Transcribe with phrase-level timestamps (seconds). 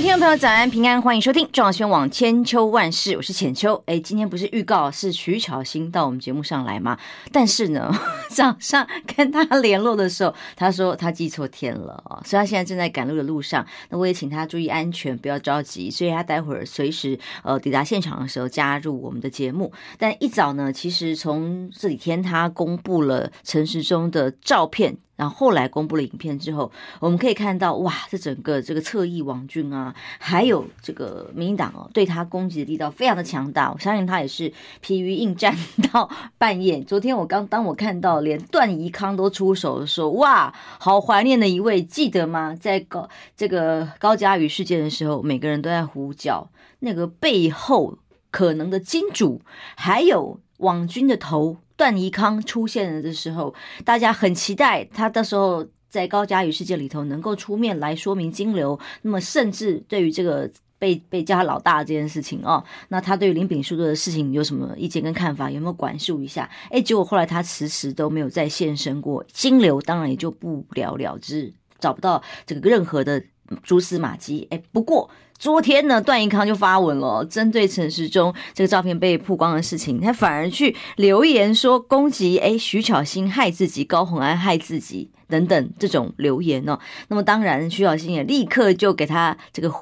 [0.00, 3.80] 听众朋友，早安平安，欢迎收听中广新闻网千秋万事，我是浅秋。
[3.84, 6.98] 哎，今天不是预告是徐巧芯到我们节目上来吗？
[7.30, 7.94] 但是呢，
[8.30, 13.64] 早上跟他联络的时候，他说他记错天了啊，所以他现在正在赶路的路上。
[13.90, 15.90] 那我也请他注意安全，不要着急。
[15.90, 19.70] 所以他待会儿随时呃抵达现场的时候加入我们的节目。
[19.98, 24.96] 但一早呢，其实从这几天他公布了陈时中的照片。
[25.20, 33.70] 然后后来公布了影片之后，我们可以看到，哇，这整个这个侧翼网军啊，还有这个民进党哦，对他攻击的力道非常的强大。
[33.70, 35.54] 我相信他也是疲于应战
[35.92, 36.82] 到半夜。
[36.84, 42.56] 昨天我刚当我看到连段宜康都出手的时候，哇，好怀念的一位，记得吗？
[42.58, 43.06] 在高
[43.36, 47.98] 这个高嘉瑜事件的时候，每个人都在呼叫那个背后
[48.30, 49.42] 可能的金主，
[49.76, 51.58] 还有网军的头。
[51.80, 53.54] 段宜康出现了的时候，
[53.86, 58.78] 大家很期待他到时候在高佳宇世界里头能够出面来说明金流。
[59.00, 65.50] 那么，甚至对于这个被被叫他老大这件事情哦，那他对于林炳书的事情有什么意见跟看法？
[65.50, 66.50] 有没有管束一下？
[66.68, 73.24] 哎，结果后来他迟迟都没有再现身过，金流当然也就不了了之，找不到这个任何的
[73.62, 74.46] 蛛丝马迹。
[74.50, 75.10] 哎，不过。
[75.38, 86.78] 昨天呢，段宜康就发文了，针对陈时中这个照片被曝光的事情，他反而去留言说攻击，哎，徐巧芯害自己，高虹安害自己等等这种留言哦。
[87.08, 89.72] 那么当然，徐巧芯也立刻就给他这个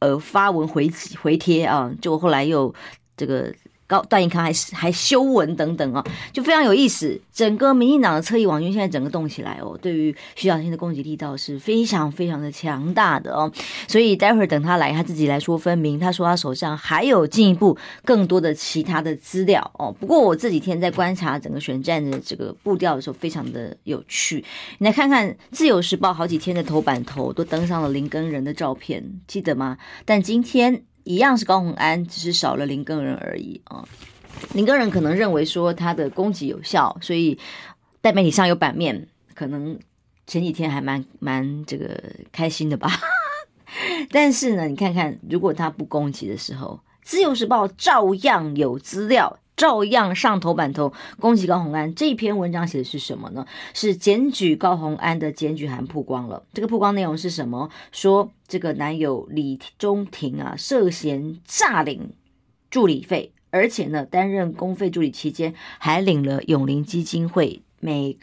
[0.00, 0.90] 呃发文回
[1.22, 2.74] 回贴啊，就后来又
[3.16, 3.50] 这个。
[3.90, 7.20] 高段宜康还是还修文等等啊，就非常有意思。
[7.32, 13.50] 整个民进党的侧翼网军现在整个动起来哦，对于徐巧芯的攻击力道是非常非常的强大的哦。
[13.88, 15.98] 所以待会儿等他来，他自己来说分明。
[15.98, 19.90] 他说他手上还有进一步更多的其他的资料哦。
[19.98, 24.44] 不过我这几天在观察整个选战的这个步调的时候，非常的有趣。
[24.78, 29.78] 你来看看《自由时报》好几天的头版头都登上了林耕仁的照片，记得吗？
[30.04, 30.84] 但今天。
[31.10, 33.84] 一样是高宏安，只是少了林更人而已啊。
[34.54, 37.36] 林更人可能认为说他的攻击有效，所以
[38.00, 39.76] 在媒体上有版面，可能
[40.28, 42.00] 前几天还蛮蛮这个
[42.30, 42.88] 开心的吧。
[44.12, 49.39] 但是呢，你看看，如果他不攻击的时候，《自由时报》照样有资料。
[49.60, 53.44] 照样上头版头攻击高虹安，这篇文章写的是什么呢？
[53.74, 56.42] 是检举高虹安的检举函曝光了。
[56.54, 57.68] 这个曝光内容是什么？
[57.92, 62.14] 说这个男友李中庭啊涉嫌诈领
[62.70, 68.16] 助理费，而且呢担任公费助理期间还领了永龄基金会每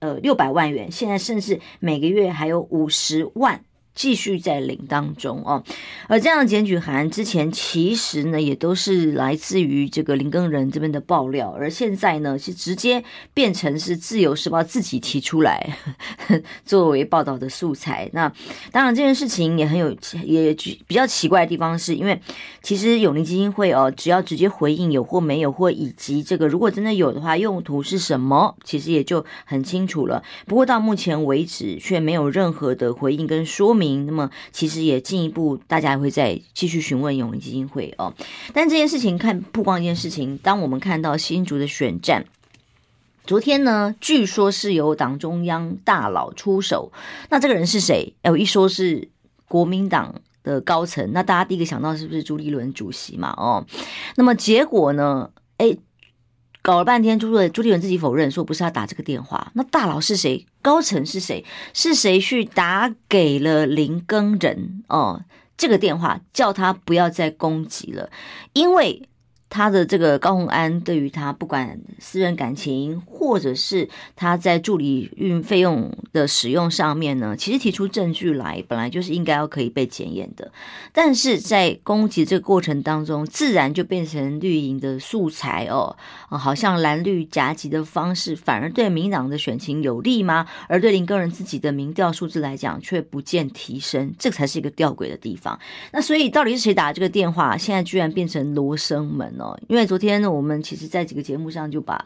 [0.00, 3.64] 呃六百万元，现在甚至每个月还有五十万。
[3.94, 5.62] 继续在领当中哦，
[6.08, 15.76] 而这样的检举函之前其实呢也都是来自于这个林耕仁这边的爆料，而现在呢是直接变成是自由时报自己提出来
[16.66, 18.10] 作为报道的素材。
[18.12, 18.32] 那
[18.72, 20.52] 当然这件事情也很有也
[20.88, 22.20] 比较奇怪的地方，是因为
[22.62, 30.24] 其实永龄基金会哦，只要直接回应有或没有，或以及这个如果真的有的话，用途是什么，其实也就很清楚了。
[30.46, 33.83] 不过到目前为止却没有任何的回应跟说明。
[34.06, 38.12] 那么，其实也进一步，大家会再继续询问永龄基金会哦。
[38.52, 42.24] 但这件事情看曝光一件事情，当我们看到新竹的选战，
[43.24, 46.92] 昨天呢，据说是由党中央大佬出手。
[47.30, 48.14] 那这个人是谁？
[48.22, 49.08] 哎，我一说是
[49.48, 53.34] 国民党的高层，那大家第一个想到是不是朱立伦主席嘛？
[53.36, 53.64] 哦，
[54.16, 55.30] 那么结果呢？
[55.58, 55.76] 哎。
[56.64, 59.52] 搞了半天，朱朱朱立伦自己否认说不是他打这个电话。
[59.52, 60.46] 那大佬是谁？
[60.62, 61.44] 高层是谁？
[61.74, 64.82] 是谁去打给了林耕仁？
[64.88, 65.20] 哦，
[65.58, 68.08] 这个电话叫他不要再攻击了，
[68.54, 69.06] 因为。
[69.50, 80.50] 他的这个高虹安对于他不管私人感情，或者是他在助理运费用的使用上面呢，其实提出证据来，本来就是应该要可以被检验的。
[80.92, 85.96] 但是在攻击这个过程当中，自然就变成绿营的素材哦，
[86.28, 90.46] 好像蓝绿夹击的方式，反而对民党的选情有利吗？
[90.68, 95.56] 而对林个人自己的民调数字来讲，却不见提升，这才是一个吊诡的地方。
[95.92, 97.56] 那所以到底是谁打这个电话？
[97.56, 99.43] 现在居然变成罗生门哦。
[99.68, 102.04] 因为昨天呢，我们其实在几个节目上就把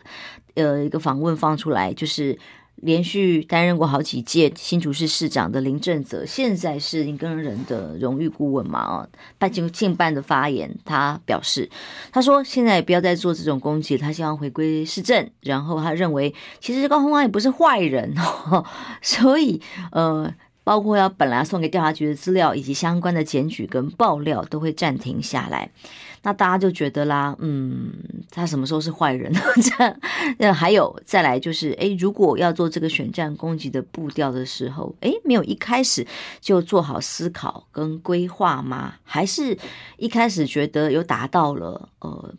[0.54, 2.38] 呃一个访问放出来，就是
[2.76, 9.08] 连续担任过好几届新竹市市长的林政则，现在是林耕仁的荣誉顾问嘛，啊，
[9.38, 11.68] 办经近办的发言，他表示，
[12.12, 18.14] 他说现在不要再做这种攻击，他希望回归市政，然后他认为其实高虹安也不是坏人，
[19.02, 19.60] 所以
[19.92, 20.32] 呃。
[20.68, 25.70] 包括要本来送给调查局的资料以及相关的检举跟爆料都会暂停下来。
[26.22, 27.90] 那大家就觉得啦，嗯，
[28.30, 29.32] 他什么时候是坏人？
[29.62, 29.96] 这样，
[30.36, 36.06] 那还有再来就是，哎，如果要做这个选战攻击的步调的时候，哎，没有一开始
[36.38, 38.96] 就做好思考跟规划吗？
[39.04, 39.56] 还是
[39.96, 42.34] 一开始觉得有达到了，呃？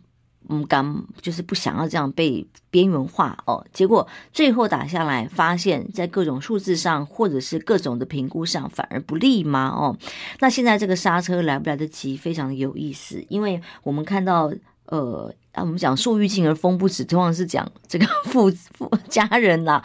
[0.50, 9.68] 嗯，刚就是不想要这样被边缘化哦，结果最后打下来，发现在各种数字上或者是各种的评估上反而不利吗？
[9.68, 9.96] 哦，
[10.40, 14.52] 那现在这个刹车来不来得及，非常的有意思，因为我们看到。
[14.86, 19.82] 呃，啊，我们讲树欲静而风不止，通常是讲这个父父家人呐。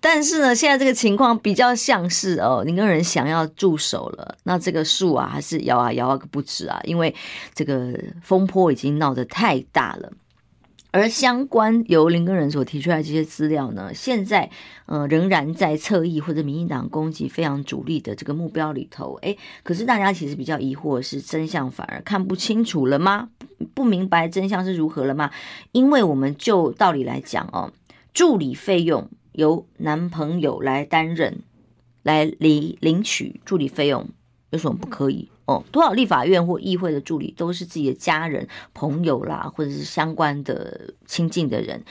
[0.00, 7.14] 但是呢，现在这个情况比较像是哦，你跟人想要住手了，那这个树啊还是摇啊摇啊个不止啊，因为
[7.52, 10.12] 这个风波已经闹得太大了。
[10.90, 14.50] 而相关由林根仁所提出来这些资料呢，现在
[14.86, 23.28] 呃仍然在侧翼或者民进党攻击非常主力的这个目标里头，诶，可是大家其实比较疑惑是真相反而看不清楚了吗？
[23.74, 25.30] 不明白真相是如何了吗？
[25.72, 27.70] 因为我们就道理来讲哦，
[28.14, 31.40] 助理费用由男朋友来担任，
[32.02, 34.08] 来领领取助理费用
[34.50, 35.28] 有什么不可以？
[35.46, 41.82] 哦，多少立法院或议会的助理都是自己的家人、朋友啦，或者是相关的亲近的人，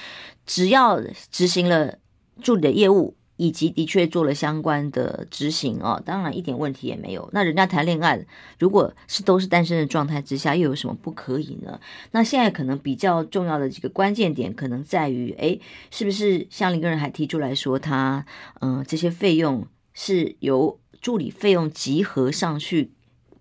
[0.45, 1.01] 只要
[1.31, 1.98] 执行了
[2.42, 7.27] 助理的业务，以及的确做了相关的执行哦，当然一点问题也没有。
[7.33, 8.24] 那人家谈恋爱，
[8.59, 11.80] 如果是都是单身的状态之下，又有什么不可以呢？
[12.12, 15.59] 那现在可能比较重要的几个关键点，可能在于，诶，
[15.89, 18.24] 是不是像林个人还提出来说他，
[18.59, 19.65] 嗯、呃，这些费用
[19.95, 22.92] 是由助理费用集合上去。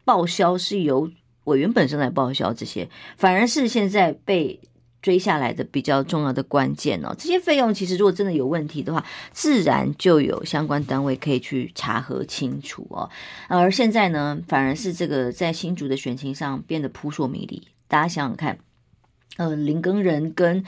[0.04, 1.10] 报销是由
[1.46, 4.60] 委员本身来报销，这些反而是现在被
[5.02, 7.12] 追下来的比较重要的关键哦。
[7.18, 13.10] 这些费用其实如果真的有问题的话，自然就有相关单位可以去查核清楚哦。
[13.48, 17.66] 而现在呢，反而是这个在新竹的选情上变得扑朔迷离。
[17.88, 18.58] 大家想想看，
[19.38, 20.64] 呃，林耕仁跟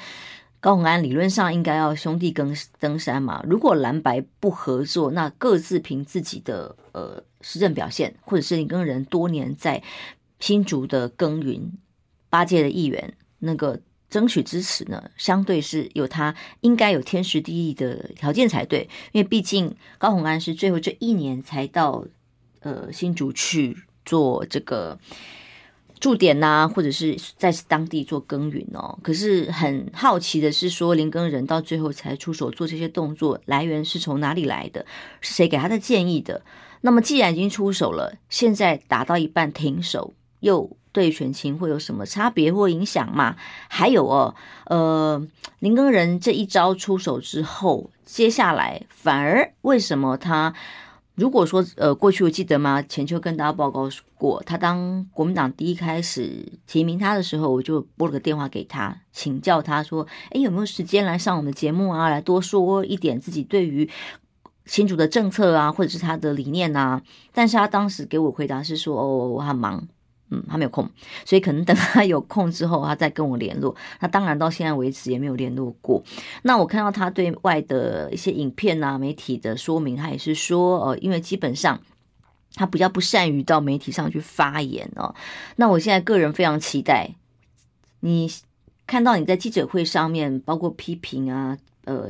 [0.60, 3.42] 高虹安理论上应该要兄弟跟登山嘛。
[3.48, 7.22] 如果蓝白不合作，那各自凭自己的呃。
[7.40, 9.80] 施政表现，或者是你跟人多年在
[10.40, 11.70] 新竹的耕耘，
[12.28, 22.04] 八届的议员那个争取支持呢，相对是有他应该有天时地利的条件才对，因为毕竟高虹安是最后这一年才到
[22.58, 24.98] 呃新竹去做这个
[26.00, 28.98] 驻点呐、或者是在当地做耕耘哦。
[29.02, 34.86] 可是很好奇的是，说林耕人到最后才出手做这些动作，来源是从哪里来的？
[35.20, 36.42] 是谁给他的建议的？
[36.80, 43.36] 那么既然已经出手了，现在打到一半停手，又对选情会有什么差别或影响吗？
[43.68, 44.34] 还有哦，
[44.66, 45.26] 呃，
[45.58, 50.54] 林耕人这一招出手之后，接下来反而为什么他？
[51.18, 52.80] 如果说呃，过去我记得吗？
[52.80, 62.08] 钱秋跟大家报告过，他当国民党第一开始提名他的时候，我就拨了个电话给他，请教他说，哎，有没有时间来上我们的节目啊？
[62.08, 63.90] 来多说一点自己对于。
[64.64, 67.00] 新竹的政策啊，或者是他的理念啊，
[67.32, 69.88] 但是他当时给我回答是说，哦，我很忙，
[70.30, 70.88] 嗯，他没有空，
[71.24, 73.74] 所以可能等他有空之后，他再跟我联络。
[74.00, 76.02] 那当然到现在为止也没有联络过。
[76.42, 81.80] 那我看到他对外的一些影片啊、媒体的说明，他也是说，呃，因为基本上
[82.54, 85.14] 他比较不善于到媒体上去发言哦。
[85.56, 87.14] 那我现在个人非常期待
[88.00, 88.30] 你
[88.86, 92.06] 看到你在记者会上面，包括批评啊，呃，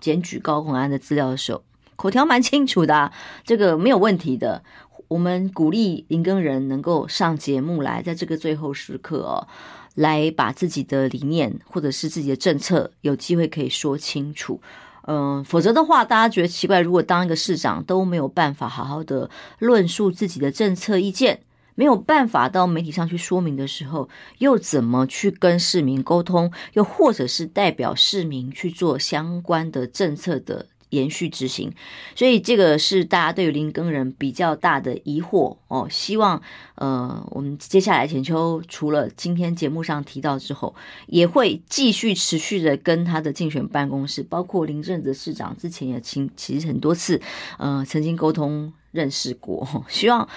[0.00, 1.62] 检举高虹安的资料的时候。
[1.96, 3.12] 口条蛮清楚的啊，
[3.44, 4.62] 这个没有问题的。
[5.08, 9.48] 我们鼓励林耕人能够上节目来，在这个最后时刻哦，
[9.94, 14.60] 来把自己的理念或者是自己的政策有机会可以说清楚。
[15.06, 21.40] 嗯，否则的话，大家觉得奇怪，如果当一个市长都没有办法好好的论述自己的政策意见，
[21.74, 26.52] 没有办法到媒体上去说明的时候，又怎么去跟市民沟通？
[26.74, 30.66] 又或者是代表市民去做相关的政策的？
[30.90, 31.72] 延续执行，
[32.14, 35.86] 所以这个是大家对于林耕仁比较大的疑惑哦。
[35.90, 36.40] 希望
[36.76, 40.74] 呃，我们接下来浅秋除了今天节目上提到之后，
[41.06, 47.20] 也会继续持续的跟他的竞选办公室，包括林政的市长之前也请其实很多次
[47.58, 49.84] 呃曾经沟通认识过。
[49.88, 50.28] 希望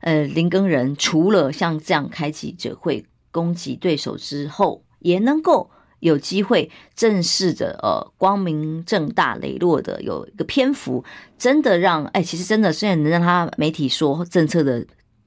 [0.00, 5.70] 呃林耕仁除了像这样开记者会攻击对手之后，也能够。
[6.00, 11.04] 有机会正式的呃光明正大磊落的有一个篇幅，
[11.36, 14.86] 真的让哎，其实真的虽然能让他媒体说政策的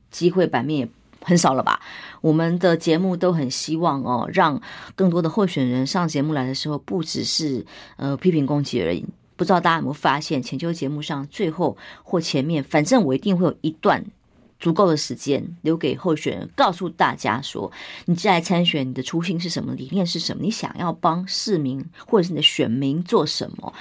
[0.10, 0.90] 机会版面也
[1.24, 1.80] 很少了吧？
[2.22, 4.62] 我们的节目都很希望哦，让
[4.96, 7.66] 更多的候选人上节目来的时候，不只是
[7.98, 9.06] 呃批评攻击而已。
[9.36, 14.06] 不知道大家有没有发现，浅秋节目上最后或前面，反正我一定会有一段
[14.62, 17.70] 足够的时间留给候选人，告诉大家说，
[18.06, 23.74] 你既来参选，你的初心是什么，理念是什么，你想要帮市民或者是你的选民做什么。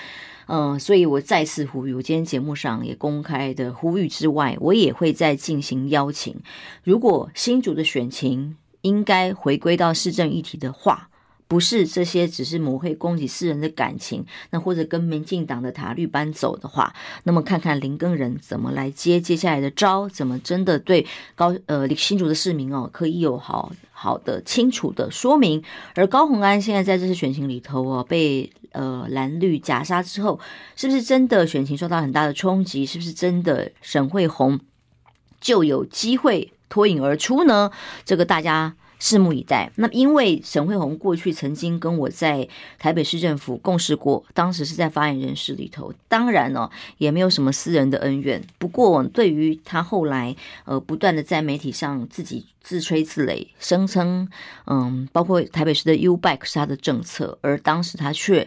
[0.52, 6.34] 嗯、所以我再次呼吁，我今天节目上也公开的呼吁之外，我也会再进行邀请。
[6.82, 11.09] 如果新竹的选情应该回归到市政议题的话，
[11.50, 21.04] 不是这些，只是抹黑攻击私人的感情，那或者跟民进党的塔绿班走的话，那么看看林耕仁怎么来接接下来的招，怎么真的对
[21.34, 25.60] 高呃新竹的市民哦，可以有好好的清楚的说明。
[25.96, 30.38] 而高虹安现在在这次选情里头哦，被呃蓝绿夹杀之后，
[30.76, 32.86] 是不是真的选情受到很大的冲击？
[32.86, 34.60] 是不是真的沈慧红
[35.40, 37.72] 就有机会脱颖而出呢？
[38.04, 38.76] 这个大家。
[39.00, 39.72] 拭目以待。
[39.76, 42.46] 那因为沈慧虹过去曾经跟我在
[42.78, 48.40] 台北市政府共事过，当时是在发言人室里头，当然呢、哦、也没有什么私人的恩怨。
[48.58, 54.28] 不过对于他后来呃不断的在媒体上自己自吹自擂，声称
[54.66, 58.46] 嗯，包括台北市的 U Bike 是他的政策，而当时他却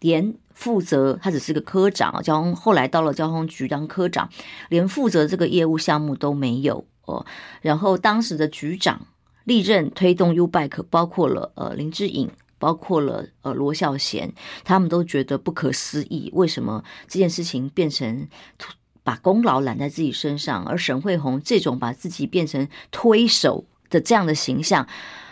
[0.00, 4.28] 连负责，他只是个科长，交通后来到了交通局当科长，
[4.68, 7.24] 连负责这个业务项目都没有哦。
[7.62, 9.06] 然后当时的局长。
[9.44, 14.32] 历任推动 U Bike，包括了呃林志颖，包括了呃罗孝贤，
[14.64, 18.28] 他们都觉得不可思议，为什么这件事情变成
[19.02, 20.64] 把功劳揽在自己身上？
[20.64, 24.86] 而沈慧虹这种把自己变成推手的这样的形象，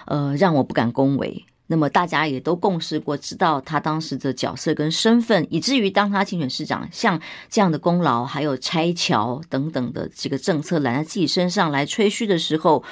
[0.07, 1.45] 呃，让我不敢恭维。
[1.67, 12.83] 那么大家也都共识过，知道他当时的角色跟身份，以至于当他竞选市长，像这样的功劳，还有拆桥等等的几个政策揽在自己身上来吹嘘的时候。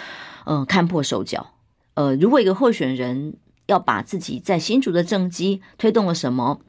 [0.46, 1.52] 嗯、呃，看破手脚。
[1.94, 3.34] 呃，如果一个候选人
[3.66, 6.60] 要把自己在新竹的政绩推动了什么，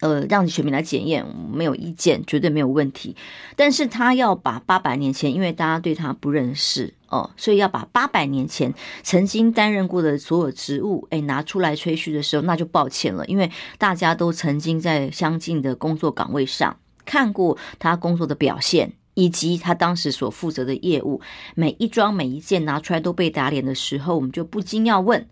[0.00, 3.16] 呃，让选民来检验，没有意见，绝对没有问题。
[3.54, 13.48] 但是他要把八百年前，因为大家对他不认识哦、所以要把八百年前曾经担任过的所有职务，哎，拿出来吹嘘的时候，那就抱歉了，因为
[13.78, 18.94] 大家都曾经在相近的工作岗位上看过他工作的表现。
[19.16, 21.22] 以及他当时所负责的业务，
[21.54, 25.26] 每一桩每一件拿出来都被打脸的时候，我们就不禁要问：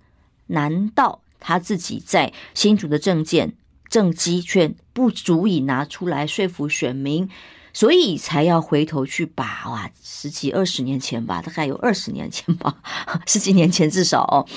[0.47, 3.53] 难道他自己在新竹的政见
[3.91, 7.29] 政绩却不足以拿出来说服选民，
[7.75, 12.79] 所以才要回头去把哇十几二十年前吧，大概有二十年前吧，
[13.29, 14.49] 十几年前至少哦，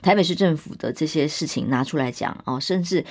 [0.00, 3.04] 台北市政府的这些事情拿出来讲哦，甚至。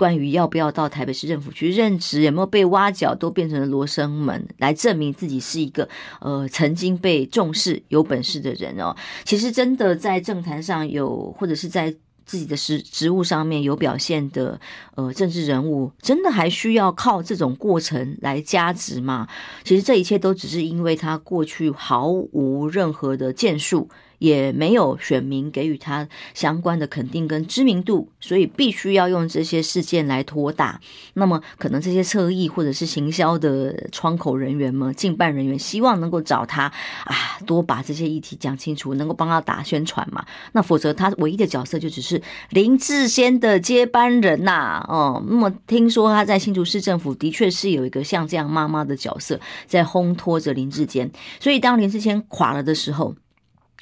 [0.00, 5.86] 关于要不要到台北市政府去任职，有没有被挖角，都变成了罗生门，来证明自己是一个
[6.22, 8.96] 呃曾经被重视、有本事的人哦。
[9.24, 14.58] 其实真的在政坛上有，或者是在自己的职职务上面有表现的
[14.94, 19.28] 呃政治人物，真的还需要靠这种过程来加值吗？
[19.64, 23.90] 其实这一切都只是因为他过去毫无任何的建树。
[24.20, 30.78] 也没有选民给予他相关的肯定跟知名度，所以必须要用这些事件来拖大。
[31.14, 36.64] 那么，可能这些侧翼或者是行销的窗口人员们、竞办人员，希望能够找他
[37.04, 40.24] 啊，多把这些议题讲清楚，能够帮他打宣传嘛。
[40.52, 44.86] 那否则，他唯一的角色就只是林志坚的接班人呐、啊。
[44.86, 51.10] 哦，那么听说他在新竹市政府的确是有一个像这样妈妈的角色在烘托着林志坚，
[51.40, 53.14] 所以当林志坚垮了的时候。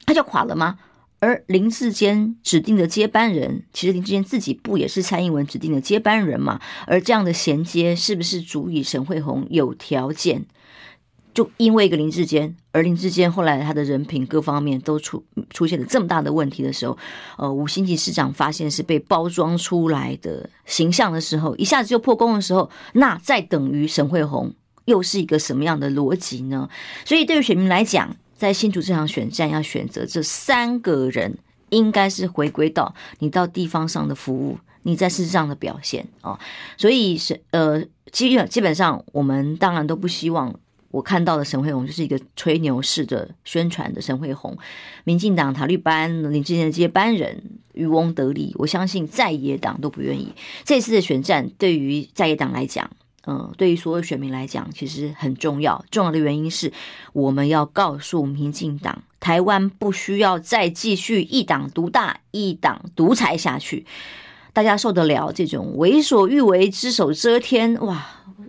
[0.08, 0.78] 他就垮了吗？
[1.20, 6.58] 而林志坚指定的接班人，其实林志坚自己不也是蔡英文指定的接班人嘛？
[6.86, 10.46] 而这样的衔接，是不是足以沈慧虹有条件？
[11.34, 16.96] 就因为一个林志坚，而林志坚后来他的人品各方面都出出现了这么大的问题的时候，
[17.36, 24.54] 呃，五星级市长发现是被包装出来的形象的时候，一下子就破功的时候，那再等于沈慧虹
[24.86, 26.68] 又是一个什么样的逻辑呢？
[27.04, 31.36] 所以对于选民来讲，在新竹这场选战，要选择这三个人，
[31.70, 36.38] 应该是回归到你到地方上的服务，你在事实上的表现哦。
[36.76, 40.54] 所以是呃，基基本上，我们当然都不希望
[40.92, 44.56] 我看到的沈慧虹就是一个吹牛式的宣传的沈慧虹，
[45.02, 47.42] 民进党塔利班林智坚的接班人
[47.74, 50.32] 渔翁得利，我相信在野党都不愿意。
[50.64, 52.88] 这次的选战对于在野党来讲。
[53.30, 55.84] 嗯，对于所有选民来讲，其实很重要。
[55.90, 56.72] 重要的原因是，
[57.12, 63.84] 我们要告诉民进党，台湾不需要再继续一党独大、一党独裁下去。
[64.58, 67.74] 大家受得了这种为所欲为、只手遮天？
[67.80, 68.04] 哇！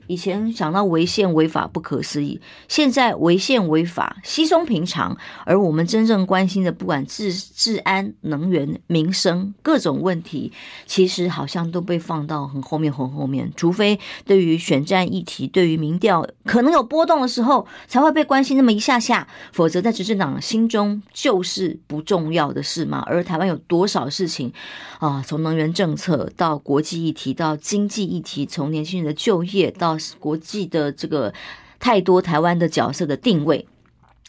[0.07, 10.51] 以前想到违宪违法不可思议，现在违宪违法稀松平常，而我们真正关心的，不管治治安、能源、民生各种问题，
[10.87, 13.51] 其实好像都被放到很后面、很后面。
[13.55, 23.03] 除非对于选战议题、对于民调可能有波动的时候，才会被关心那么一下下，否则在执政党心中就是不重要的事嘛。
[23.05, 24.51] 而台湾有多少事情
[24.97, 25.23] 啊？
[25.23, 31.33] 从能源政扯到国际议题，到经济议题，从年轻人的就业到国际的这个
[31.77, 33.67] 太多台湾的角色的定位，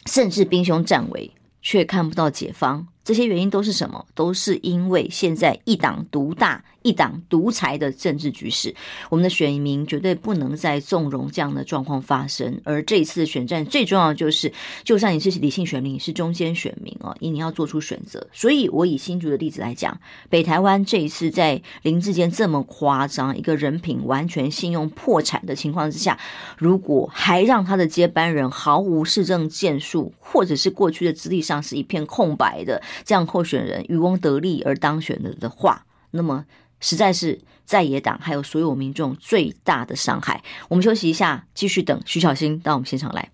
[0.05, 2.85] 甚至兵凶战危，却看不到解方。
[3.03, 4.05] 这些原因都是什么？
[4.13, 6.63] 都是因为现在一党独大。
[6.83, 8.73] 一党独裁的政治局势，
[9.09, 12.59] 我们的选民绝对不能再纵容这样的状况发生。
[12.63, 14.51] 而这一次选战最重要的就是，
[14.83, 18.25] 就算你是理性选民，是中间选民哦，你要做出选择。
[18.33, 26.17] 所以，我以新竹的例子来讲，北台湾这一次在林志坚这么夸张，一个人品完全信用破产的情况之下，
[26.57, 36.45] 如果还让他的接班人毫无市政建树，或者是过去的资历上是一片空白的，这样候选人渔翁得利而当选了的话，那么。
[36.81, 40.43] 实在是在野党还有所有民众最大的伤害。
[40.67, 43.29] 我们休息一下，继续等徐小新到我们现场来。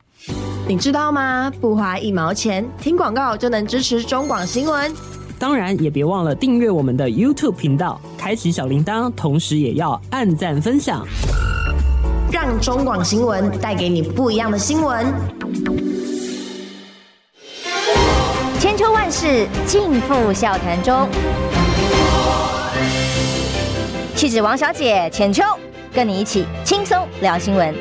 [0.68, 1.52] 你知道吗？
[1.60, 4.94] 不花一毛钱，听广告就能支持中广新闻。
[5.40, 11.08] 当然，也别忘了订阅我们的 YouTube 频道，开启小铃铛，同时也要按赞分享，
[12.32, 15.06] 让中广新闻带给你不一样的新闻。
[18.60, 21.08] 千秋万世尽付笑谈中。
[24.18, 25.44] 气质王小姐浅秋，
[25.94, 27.72] 跟你一起轻松聊新闻。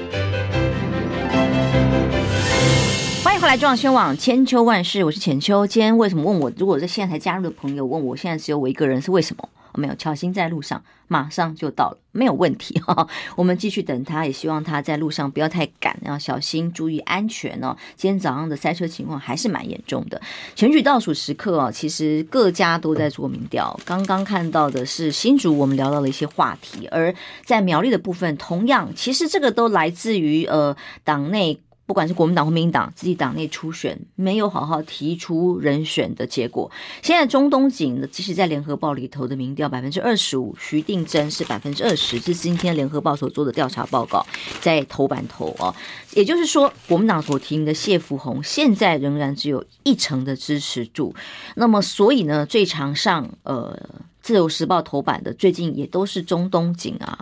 [3.24, 5.66] 欢迎回来，中广新闻网千秋万世，我是浅秋。
[5.66, 6.52] 今天为什么问我？
[6.58, 9.48] 如果在现在才加入的朋友问我，现在只有我一个人，是为什么？
[9.76, 13.06] 没有，乔欣在路上，马上就到了，没有问题哈。
[13.36, 17.76] 我们继续等他，也希望他在路上不要太赶，要小心，注意安全哦。
[17.96, 20.20] 今天早上的塞车情况还是蛮严重的。
[20.54, 23.78] 选举倒数时刻哦，其实各家都在做民调。
[23.84, 27.14] 刚刚看到的是新竹，我们聊到了一些话题，而
[27.44, 31.60] 在苗栗的部分，同样，其实这个都来自于呃党内。
[31.86, 36.68] 不管是国民党或民进党，自己党内初选没有好好提出人选的结果。
[37.00, 44.26] 现在中东锦呢，即使在联合报里头的民调百分之二十五，徐定真是百分之二十，这是今天联合报所做的调查报告，
[44.60, 45.72] 在头版头哦。
[46.12, 51.14] 也就是说，国民党所提名的谢富弘现在仍然只有一成的支持度。
[51.54, 53.78] 那么，所以呢，最常上呃。
[54.26, 57.16] 自由时报头版的最近也都是中东锦啊、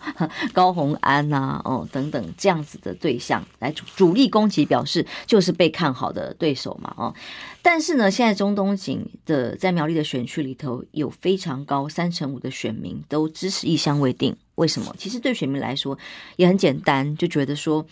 [0.54, 7.12] 高红安呐、哦等等这样子的对象来主主力攻击，表示就是被看好的对手嘛哦。
[7.68, 14.36] 但是呢，现在中东锦的在苗栗的选区里头有非常高三成五的选民都支持意向未定。
[14.54, 14.94] 为什么？
[14.96, 15.98] 其实对选民来说
[16.36, 17.84] 也很简单，就觉得说，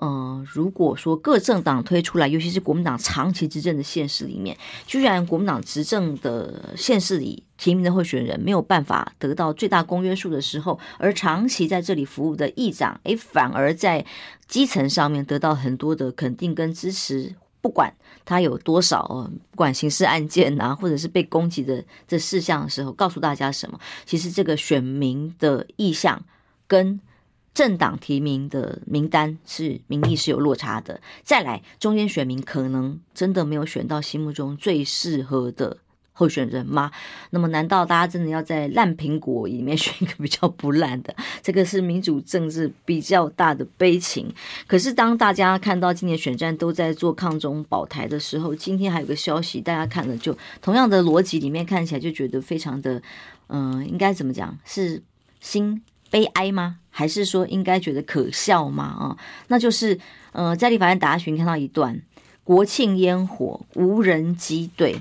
[0.00, 14.06] 嗯、如果说各政党推出来，尤其是国民党长期执政的县市里面，居然国民党执政的县市里提名的候选人没有办法得到最大公约数的时候，而长期在这里服务的议长，诶，反而在
[14.46, 17.34] 基层上面得到很多的肯定跟支持。
[17.60, 17.92] 不管
[18.24, 23.78] 他有多少，不管刑事案件啊， 或者是被攻击的这事项的时候，告诉大家什么？
[24.04, 26.24] 其实这个选民的意向
[26.66, 27.00] 跟
[27.52, 31.00] 政党提名的名单是民意是有落差的。
[31.24, 35.78] 再来，中间选民可能真的没有选到心目中最适合的。
[36.18, 36.90] 候选人吗？
[37.30, 41.14] 那么难道大家真的要在烂苹果里面选一个比较不烂的？
[41.40, 44.28] 这个是民主政治比较大的悲情。
[44.66, 53.00] 可是当大家看到今年选战都在做抗中保台的时候，今天还有个消息，大家看了就同样的逻辑里面看起来就觉得非常的，
[53.46, 54.58] 嗯、呃，应该怎么讲？
[54.64, 55.00] 是
[55.40, 56.78] 心悲哀吗？
[56.90, 58.84] 还是说应该觉得可笑吗？
[58.84, 60.00] 啊，那就是，
[60.32, 62.02] 呃，在立法院答询看到一段
[62.42, 65.00] 国庆烟火无人机队。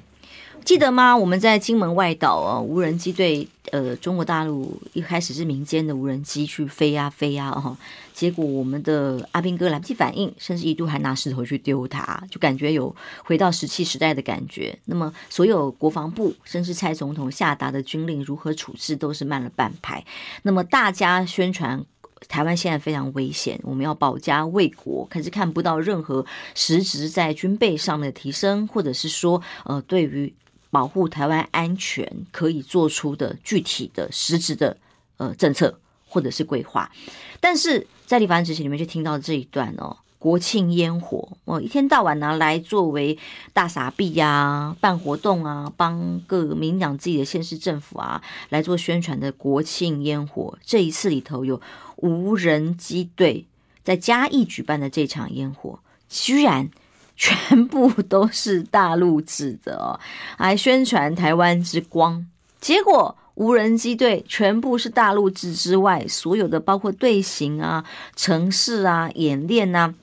[0.67, 1.15] 记得吗？
[1.15, 7.77] 我们在金门外岛啊，无人机对呃中国大陆一开始是民间的无人机去飞呀飞呀哦，
[8.13, 14.77] 结果我们的阿兵哥来不及反应，甚至一度还拿石头去丢它，就感觉有回到石器时代的感觉。
[14.83, 20.03] 那么所有国防部甚至蔡总统下达的军令如何处置都是慢了半拍。
[20.41, 21.81] 那么大家宣传
[22.27, 30.33] 台湾现在非常危险，我们要保家卫国，可是看不到任何实质在军备上的提升，或者是说呃对于。
[30.69, 34.77] 保护台湾安全可以做出的具体的实质的
[35.17, 36.91] 呃政策或者是规划，
[37.39, 43.17] 但是在立法院质询里面就听到这一段哦，国庆烟火，哦，一天到晚拿来作为
[43.53, 50.57] 大傻逼呀、办活动啊，帮各民党自己的县市政府啊来做宣传的国庆烟火。
[50.65, 51.61] 这一次里头有
[51.97, 53.45] 无人机队
[53.83, 56.69] 在嘉义举办的这场烟火，居然
[57.17, 59.99] 全部都是大陆制的哦，
[60.37, 62.25] 来宣传台湾之光。
[62.61, 63.17] 结果。
[63.37, 69.93] 无人机队全部是大陆制之外，所有的包括队形啊、城市啊、演练啊，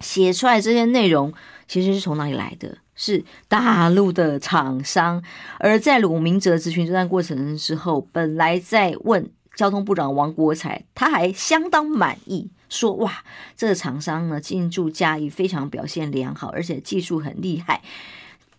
[0.00, 1.32] 写出来这些内容，
[1.68, 2.78] 其实是从哪里来的？
[2.96, 5.22] 是大陆的厂商。
[5.60, 13.24] 而在鲁明哲咨询这段过程之后，本来在问交通部长王国材，他还相当满意，说：“哇，
[13.56, 17.82] 这个厂商呢进驻嘉义非常表现良好，而且技术很厉害。”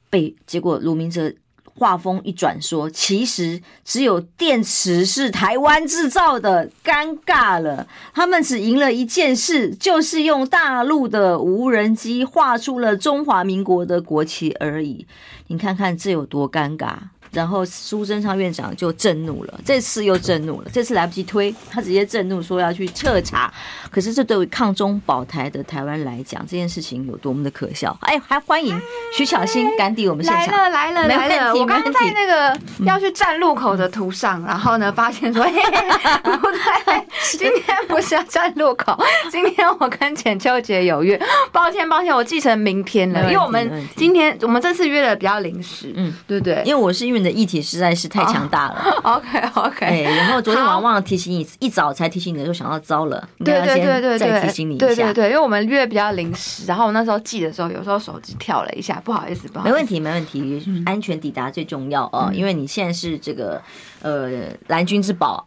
[0.10, 1.34] 被结果卢明哲。
[1.78, 7.86] 话锋一转，说：“其实只有电池是台湾制造的，尴尬了。
[8.14, 15.06] 他们只赢了一件事，就是用大陆的无人机画出了中华民国的国旗而已。
[15.48, 16.96] 你看看这有多尴尬。”
[17.36, 23.54] 然后苏贞昌院长就震怒了，这次又震怒了，这次来不及推，他直接震怒说要去彻查。
[23.92, 27.96] 可是这对于抗中保台的台湾来讲，这件事情有多么的可笑？
[28.02, 28.80] 哎，还欢迎
[29.14, 31.54] 徐巧芯赶抵我们现场，来了来了来了！
[31.54, 37.06] 我刚刚在那个要去站路口的图上，然后呢发现说，嘿嘿 不对，
[37.38, 38.98] 今天不是要站路口，
[39.30, 41.20] 今天我跟浅秋姐有约，
[41.52, 47.25] 抱歉抱歉，我记成明天了，因为我们今天我们这次约的比较临时，嗯，对不对，因为我是因为。
[47.26, 48.82] 的议题实在是太强大了。
[49.04, 63.62] Oh, OK OK，哎，然后昨天晚上忘了提醒你，一早才提醒你的时候想到糟了，对对对对，再提醒你一下，对对对，因为我们约比较临时，然后我那时候记的时候，有时候手机跳了一下，不好意思，不好意思，没问题没问题，安全抵达最重要哦，因为你现在是这个。
[64.02, 64.30] 呃，
[64.68, 65.44] 蓝军之宝，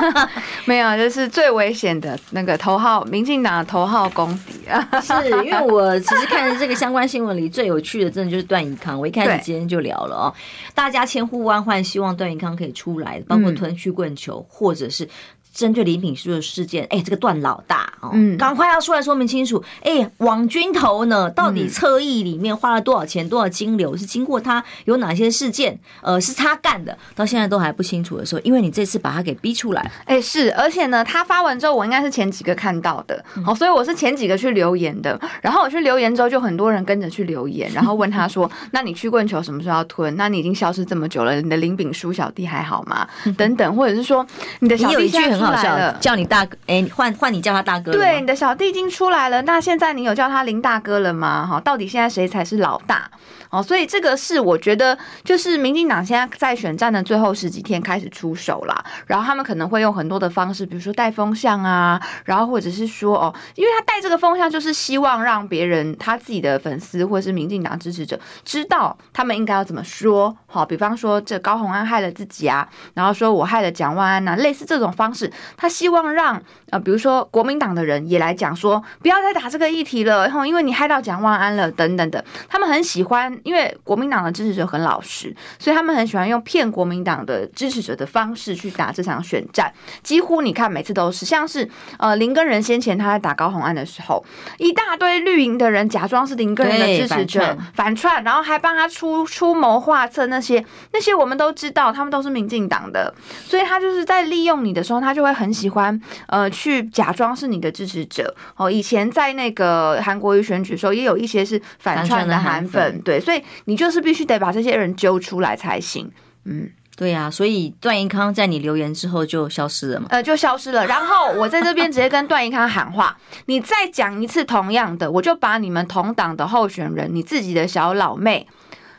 [0.64, 4.88] 没有，就是最危险的那个头号，民进党的头号公敌啊！
[4.98, 5.12] 是
[5.44, 8.98] 因为我其实看这个相关新闻里最有趣的，真的就是段宜康。
[8.98, 10.34] 我一开始今天就聊了哦，
[10.74, 15.08] 大家千呼万唤，希望段永康可以出来，包括吞曲棍球，或者是。
[15.52, 19.62] 针对林炳书的事件，哎，这个段老大哦，嗯，赶快要出来说明清楚。
[19.82, 35.18] 哎，网军头呢，到底侧翼里面花了多少钱，多少金流，是经过他有哪些事件，呃，是他干的，到现在都还不清楚的时候，因为你这次把他给逼出来，哎，是，而且呢，他发完之后，我应该是前几个看到的，好，所以我是前几个去留言的。
[35.42, 40.14] 然后我去留言之后，就很多人跟着去留言， 然后问他说：“那你曲棍球什么时候要吞？
[40.16, 43.06] 那你已经消失这么久了，你的林炳书小弟还好吗？
[43.36, 44.24] 等等，或者是说
[44.60, 47.92] 你的小弟现在。”好笑，叫你大哥，哎，换换你叫他大哥。
[47.92, 51.46] 对，你的小弟已经出来了，那现在你有叫他林大哥了吗？
[51.46, 53.10] 哈，到底现在谁才是老大？
[53.50, 70.36] 哦，所以这个是我觉得，就是民进党现在在选战的最后十几天开始出手啦，然后他们可能会用很多的方式，比如说带风向啊，然后或者是说哦，因为他带这个风向，就是希望让别人他自己的粉丝或者是民进党支持者知道他们应该要怎么说。
[70.46, 83.37] 好，比方说这高虹安害了自己啊，然后说我害了蒋万安啊，类似这种方式，他希望让呃，比如说国民党的人也来讲说，不要再打这个议题了，然后因为你害到蒋万安了等等的，他们很喜欢。
[83.44, 89.72] 因为国民党的支持者很老实，所以他们很喜欢用骗国民党的支持者的方式去打这场选战。
[90.02, 94.24] 几乎你看，每次都是像是呃林根人先前他在打高虹安的时候，
[94.58, 97.40] 一大堆绿营的人假装是林根人的支持者
[97.74, 100.26] 反，反串，然后还帮他出出谋划策。
[100.26, 108.34] 那些那些我们都知道，他们都是民进党的，所以他就是在利用你的时候，他就会很喜欢呃去假装是你的支持者。
[108.56, 113.18] 哦，以前在那个韩国瑜选举的时候，也有一些是反串的韩粉，对。
[113.28, 116.10] 所以你就是必须得把这些人揪出来才行。
[116.46, 120.06] 嗯，对呀、啊，所以段宜康在你留言之后就消失了嘛？
[120.08, 120.86] 呃，就消失了。
[120.86, 123.14] 然后我在这边直接跟段宜康喊话：
[123.44, 128.46] 你再讲一次同样的，我就把你们同党的候选人，你自己的小老妹，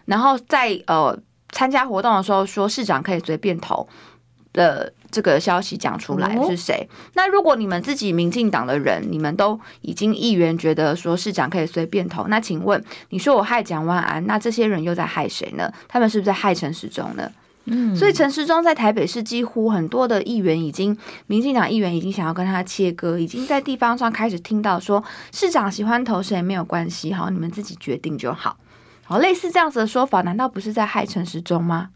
[0.05, 1.17] 然后在呃
[1.49, 3.89] 参加活动的时候说市长可以随便投
[4.53, 4.93] 的。
[5.11, 6.87] 这个消息讲出来是谁？
[7.13, 15.71] 那如果你们自己民进党的人，你们都已经议员觉得说市长可以随便投，那请问你说我害蒋万安，那这些人又在害谁呢？
[15.87, 17.31] 他们是不是在害陈时中呢？
[17.65, 28.57] 嗯，所以陈时中在台北市几乎很多的议员已经，民进党议员已经想要跟他切割，已经在地方上开始听到说市长喜欢投谁没有关系，好，你们自己决定就好。
[29.03, 31.89] 好，类似这样子的说法，难道不是在害陈时中吗？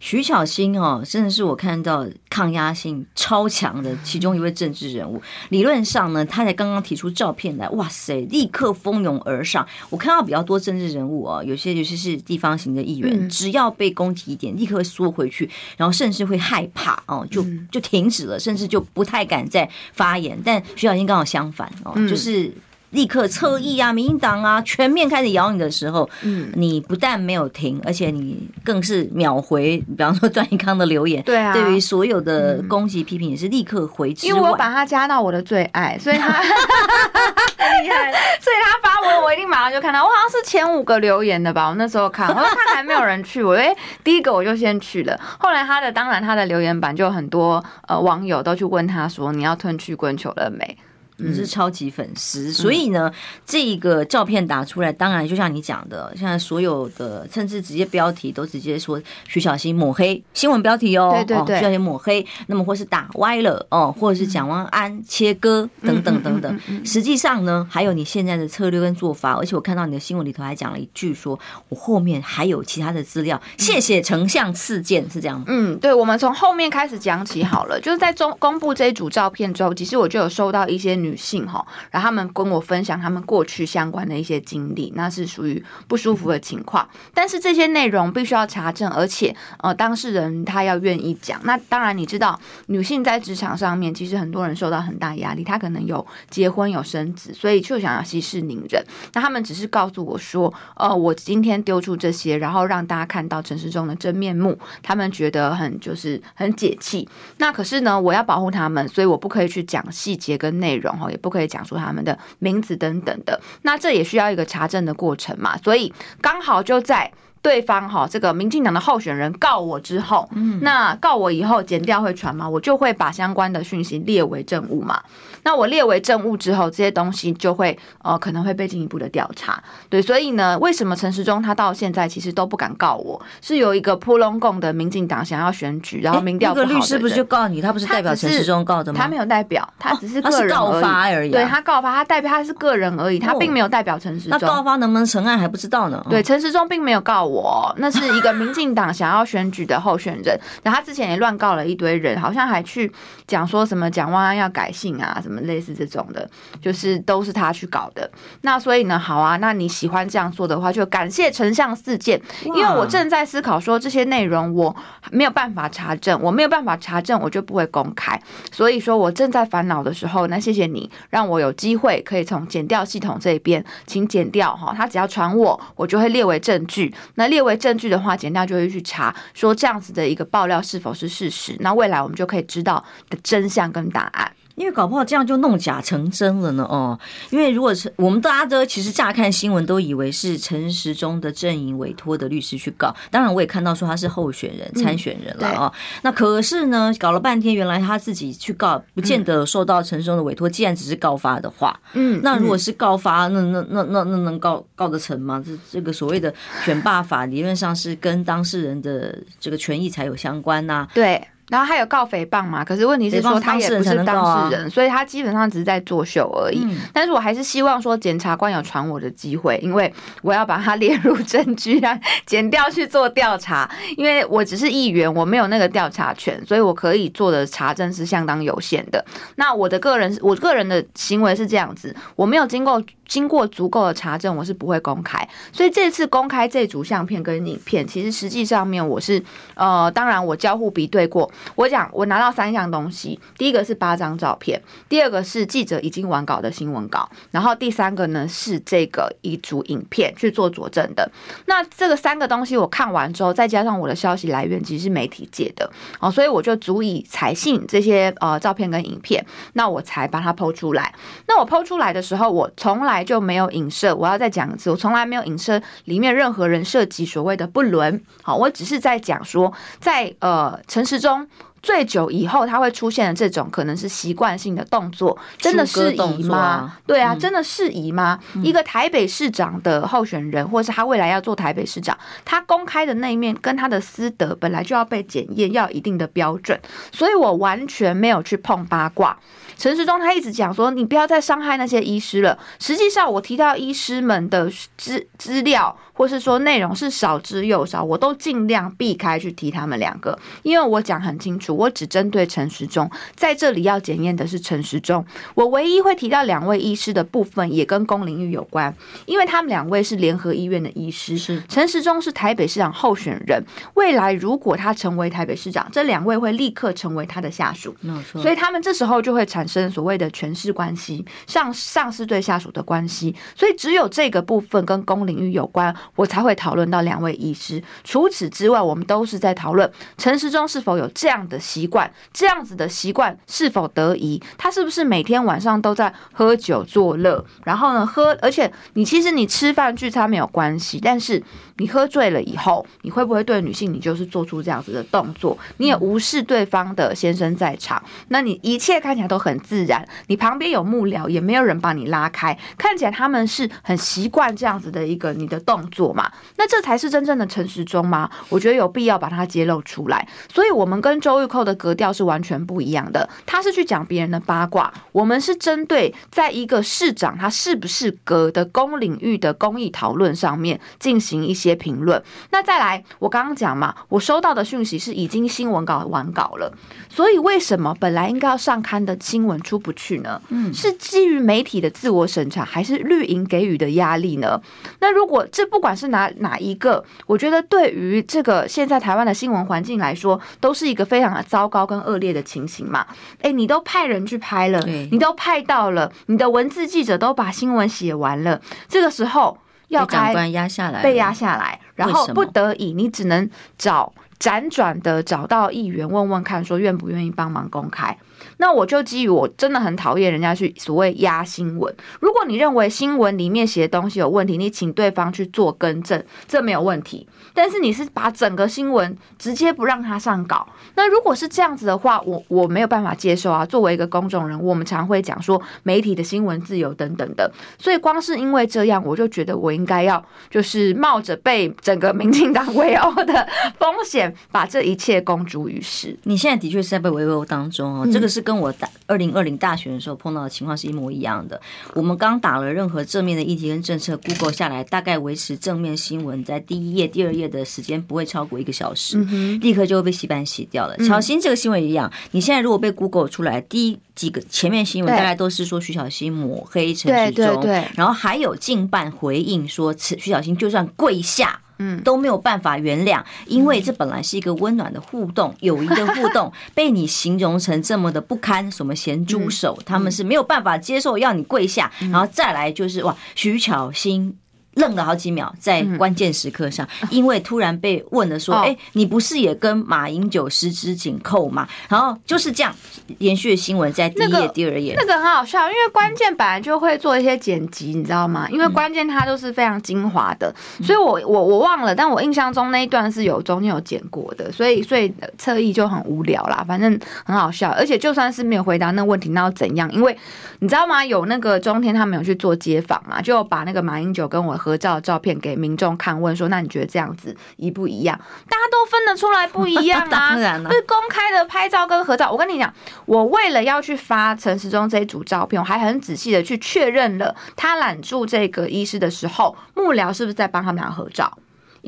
[0.00, 5.20] 徐巧芯哦，真的是我看到抗压性超强的其中一位政治人物。
[5.48, 9.66] 理论上呢，他才刚刚提出照片来，哇塞，立刻蜂拥而上。
[9.90, 20.38] 我看到比较多政治人物哦，有些尤其是地方型的议员，只要被攻击一点，立刻会缩回去，然后甚至会害怕哦，就就停止了，甚至就不太敢再发言。
[20.44, 22.52] 但徐小芯刚好相反哦，就是。
[22.90, 34.26] 立刻侧翼啊、民进党啊全面开始咬你的时候，嗯，你不但没有停，而且你更是秒回，比方说段宜康的留言，对啊，对于所有的攻击批评也是立刻回之。
[34.26, 50.78] 因为我把他加到我的最爱，所以他厉害，所以他发文我一定马上就看到，我好像是前五个留言的吧，我那时候看，我说看还没有人去，我哎第一个我就先去了，后来他的当然他的留言板就很多呃网友都去问他说，你要吞去棍球了没？
[51.20, 53.12] 你是超级粉丝，所以呢，
[53.44, 66.60] 这个照片打出来，当然就像你讲的，现在所有的甚至直接标题都直接说徐小新抹黑新闻标题哦，对对对，徐小新抹黑，那么或是打歪了哦，或者是蒋万安切割等等等等。
[66.84, 71.36] 实际上呢，还有你现在的策略跟做法，而且我看到你的新闻里头还讲了一句，说
[71.68, 75.46] 我后面还有其他的资料，谢谢丞相赐剑，是这样吗？
[75.48, 81.07] 嗯，对，我们从后面开始讲起好了，就是在中公布这一组照片之后，其实我就有收到一些女。
[81.08, 86.86] 女性哈，然后他们跟我分享他们过去相关的一些经历，那是属于不舒服的情况。
[87.14, 91.40] 但是这些内容必须要查证，而且呃，当事人他要愿意讲。
[91.44, 98.84] 那当然，你知道女性在职场上面，其实很多人受到很大压力，她可能有结婚有生子，所以就想要息事宁人。
[99.14, 107.08] 那他们只是告诉我说，呃，我今天丢出这些，然后让大家看到城市中的真面目，他们觉得很就是很解气。
[107.38, 110.97] 那可是呢，我要保护他们，所以我不可以去讲细节跟内容。
[111.10, 125.00] 也不可以讲出他们的名字等等的，那这也需要一个查证的过程嘛，所以刚好就在对方哈这个民进党的候选人告我之后，嗯，那告我以后剪掉会传吗，我就会把相关的讯息列为证物嘛。
[125.48, 129.58] 那我列为证物之后，这些东西就会呃可能会被进一步的调查。
[129.88, 133.18] 对，所以呢，为什么陈时中他到现在其实都不敢告我？
[133.40, 137.62] 是有一个扑龙共的民进党想要选举，然后民调不好的、欸、那个律师不是就告你？
[137.62, 139.00] 他不是代表陈时中告的吗？
[139.00, 141.32] 他没有代表，他只是个人而已、哦、告发而已、啊。
[141.32, 144.38] 对他告发，他代表他是个人而已，他并没有代表陈时中。
[144.38, 146.04] 那告发能不能成案还不知道呢？
[146.10, 152.92] 对，陈时中并没有告我，那是一个民进党想要选举的候选人，然后他之前也乱告了一堆人，好像还去
[153.26, 156.04] 讲说什么蒋万安要改姓啊，什么类似这种。
[156.12, 156.28] 的，
[156.60, 158.10] 就是都是他去搞的。
[158.40, 162.20] 那所以呢，好啊，那你喜欢这样做的话，就感谢丞相事件。
[162.44, 164.74] 因为我正在思考说，这些内容我
[165.10, 168.18] 没有办法查证，我没有办法查证，我就不会公开。
[168.50, 176.94] 所以说我正在烦恼的时候，那谢谢你让我有机会可以从减掉系统这边，请减掉哈，他只要传我，我就会列为证据。
[177.16, 181.56] 那列为证据的话，减掉就会去查，说这样子的一个爆料是否是事实。
[181.60, 184.32] 那未来我们就可以知道的真相跟答案。
[184.58, 186.98] 因为搞不好这样就弄假成真了呢哦，
[187.30, 195.72] 因为如果是我们大家都其实乍看新闻都以为是陈时中的阵营委托的律师去告，当然我也看到说他是候选人参选人了哦。
[196.02, 200.48] 那可是呢，搞了半天，原来他自己去告，不见得受到陈时中的委托。
[200.50, 205.40] 既然只是告发的话，嗯，那如果是告发，那那那那那能告告得成吗？
[205.46, 210.88] 这这个所谓的选罢法理论上是跟当事人的这个权益才有相关呐。
[210.92, 211.22] 对。
[211.48, 212.64] 然后还有告诽谤嘛？
[212.64, 216.66] 可是问题是说他也不是当事人，所以他基本上只是在作秀而已。
[216.92, 223.68] 但是我还是希望说检察官有传我的机会，因为我要把它列入证据，让检调去做调查。
[223.96, 229.04] 因为我只是议员，我没有那个调查权，所以我可以做的查证是相当有限的。
[229.36, 235.26] 那我的个人，我个人的行为是这样子，我没有经过经过足够的查证，我是不会公开。
[235.52, 239.20] 所以这次公开这组相片跟影片，其实实际上面我是
[239.54, 241.28] 呃，当然我交互比对过。
[241.54, 251.10] 我讲，我拿到三样东西，第一个是八张照片，第二个是记者已经完稿的新闻稿，然后第三个呢是这个一组影片去做佐证的。
[251.46, 260.94] 那这个三个东西我看完之后，再加上我的消息来源其实是媒体界的哦，所以我就足以采信这些呃照片跟影片，那我才把它剖出来。
[261.26, 268.02] 那我剖出来的时候，我从来就没有影射，我要再讲一次，我从来没有影射里面任何人涉及所谓的不伦。
[268.22, 271.26] 好，我只是在讲说，在呃陈时中。
[271.60, 276.78] 最久以后，他会出现的这种可能是习惯性的动作，真的适宜吗？
[276.86, 278.16] 对啊，真的适宜吗？
[278.44, 286.58] 一个台北市长的候选人，或是他未来要做台北市长，他公开的那一面跟他的私德本来就要被检验，要有一定的标准，
[286.92, 289.18] 所以我完全没有去碰八卦。
[289.58, 292.38] 陈时中他一直讲说，你不要再伤害那些医师了。
[292.60, 295.76] 实际上，我提到医师们的资资料。
[295.98, 305.04] 或是说内容是少之又少，我都尽量避开去提他们两个，因为我讲很清楚，我只针对陈时中，在这里要检验的是陈时中。
[305.34, 308.72] 我唯一会提到两位医师的部分，也跟龚玲玉有关，
[309.06, 311.42] 因为他们两位是联合医院的医师，是。
[311.48, 327.62] 陈时中是台北市长候选人，未来如果他成为台北市长，这两位会立刻成为他的下属，没有错，所以他们这时候就会产生所谓的权势关系，上上司对下属的关系，所以只有这个部分跟龚玲玉有关，我才会讨论到两位医师。
[327.84, 341.22] 除此之外，我们都是在讨论陈时中是否有这样的习惯，这样子的习惯是否得宜，他是不是每天晚上都在喝酒作乐，然后呢喝，而且你其实你吃饭聚餐没有关系，但是
[341.58, 345.36] 你喝醉了以后，你会不会对女性你就是做出这样子的动作？
[345.58, 356.10] 你也无视对方的先生在场，那你一切看起来都很自然，你旁边有幕僚，也没有人把你拉开，看起来他们是很习惯这样子的一个你的动作嘛？
[356.36, 358.10] 那这才是真正的陈时中吗？
[358.28, 360.06] 我觉得有必要把它揭露出来。
[360.32, 363.08] 所以，我们跟周玉蔻的格调是完全不一样的。
[363.26, 372.02] 他是去讲别人的八卦，我们是针对在一个市长他是不是格的公领域的公益讨论上面进行一些评论。
[372.30, 376.52] 那再来，我刚刚讲嘛，我收到的讯息是已经新闻稿完稿了，
[376.88, 380.20] 所以为什么本来应该要上刊的新闻出不去呢？
[380.28, 384.40] 嗯，是基于媒体的自我审查，还是绿营给予的压力呢？
[384.80, 392.86] 那如果这不管是哪哪一个，我觉得对于这个现在台湾的新闻环境来说，都是一个非常的糟糕跟恶劣的情形嘛。
[393.22, 407.96] 哎，你都派人去拍了，你都派到了，你的文字记者都把新闻写完了，这个时候要开长官压下来，被压下来，然后不得已，你只能找辗转的找到议员问问看，说愿不愿意帮忙公开。
[408.38, 411.74] 那我就基于我真的很讨厌人家去所谓压新闻。
[412.00, 417.06] 如果你认为新闻里面写的东西有问题，你请对方去做更正，这没有问题。
[417.34, 423.46] 但是你是把整个新闻直接不让他上稿，那如果是这样子的话，我我没有办法接受啊。
[423.46, 433.28] 作为一个公众人物，我们常会讲说媒体的新闻自由等等的，所以光是因为这样，我就觉得我应该要就是冒着被整个民进党 围殴的
[433.58, 435.96] 风险，把这一切公诸于世。
[436.04, 438.18] 你现在的确是在被围殴当中哦，这个是。
[438.28, 441.40] 跟我大二零二零大选的时候碰到的情况是一模一样的。
[441.72, 448.98] 我们刚打了任何正面的议题跟政策，Google 下来大概维持正面新闻在第一页、第二页的时间不会超过一个小时，
[449.40, 450.76] 立刻就会被洗版洗掉了。
[450.78, 457.42] 巧芯这个新闻一样，你现在如果被 Google 出来，第一几个前面新闻大概都是说徐小新抹黑陈时中，
[457.76, 461.40] 然后还有近半回应说，徐小新就算跪下。
[461.58, 474.16] 嗯，都没有办法原谅，因为这本来是一个温暖的互动、 友谊的互动，被你形容成这么的不堪，什么咸猪手，他们是没有办法接受，要你跪下，然后再来就是哇，徐巧芯。
[474.58, 482.54] 愣了好几秒，在关键时刻上， 因为突然被问了说：“哎，你不是也跟马英九十指紧扣吗？”然后就是这样
[482.98, 488.26] 延续的新闻在第一页、第二页，那个很好笑，因为关键本来就会做一些剪辑，你知道吗？
[488.30, 499.70] 因为关键它都是非常精华的，所以我我我忘了，但我印象中那一段是有中间有剪过的，所以所以侧翼就很无聊啦，反正很好笑，而且就算是没有回答那个问题，那又怎样？
[499.72, 499.96] 因为
[500.40, 500.84] 你知道吗？
[500.84, 504.36] 有那个中天他们有去做街访嘛，就把那个马英九跟我。
[504.47, 507.98] 合照的照片给民众看，问说：“那你觉得这样子一不一样？”
[508.30, 509.88] 大家都分得出来不一样啊！
[509.90, 512.10] 当然了，是公开的拍照跟合照。
[512.10, 512.52] 我跟你讲，
[512.86, 521.18] 我为了要去发陈时中这一组照片，我还很仔细的去确认了他揽住这个医师的时候，幕僚是不是在帮他们俩合照。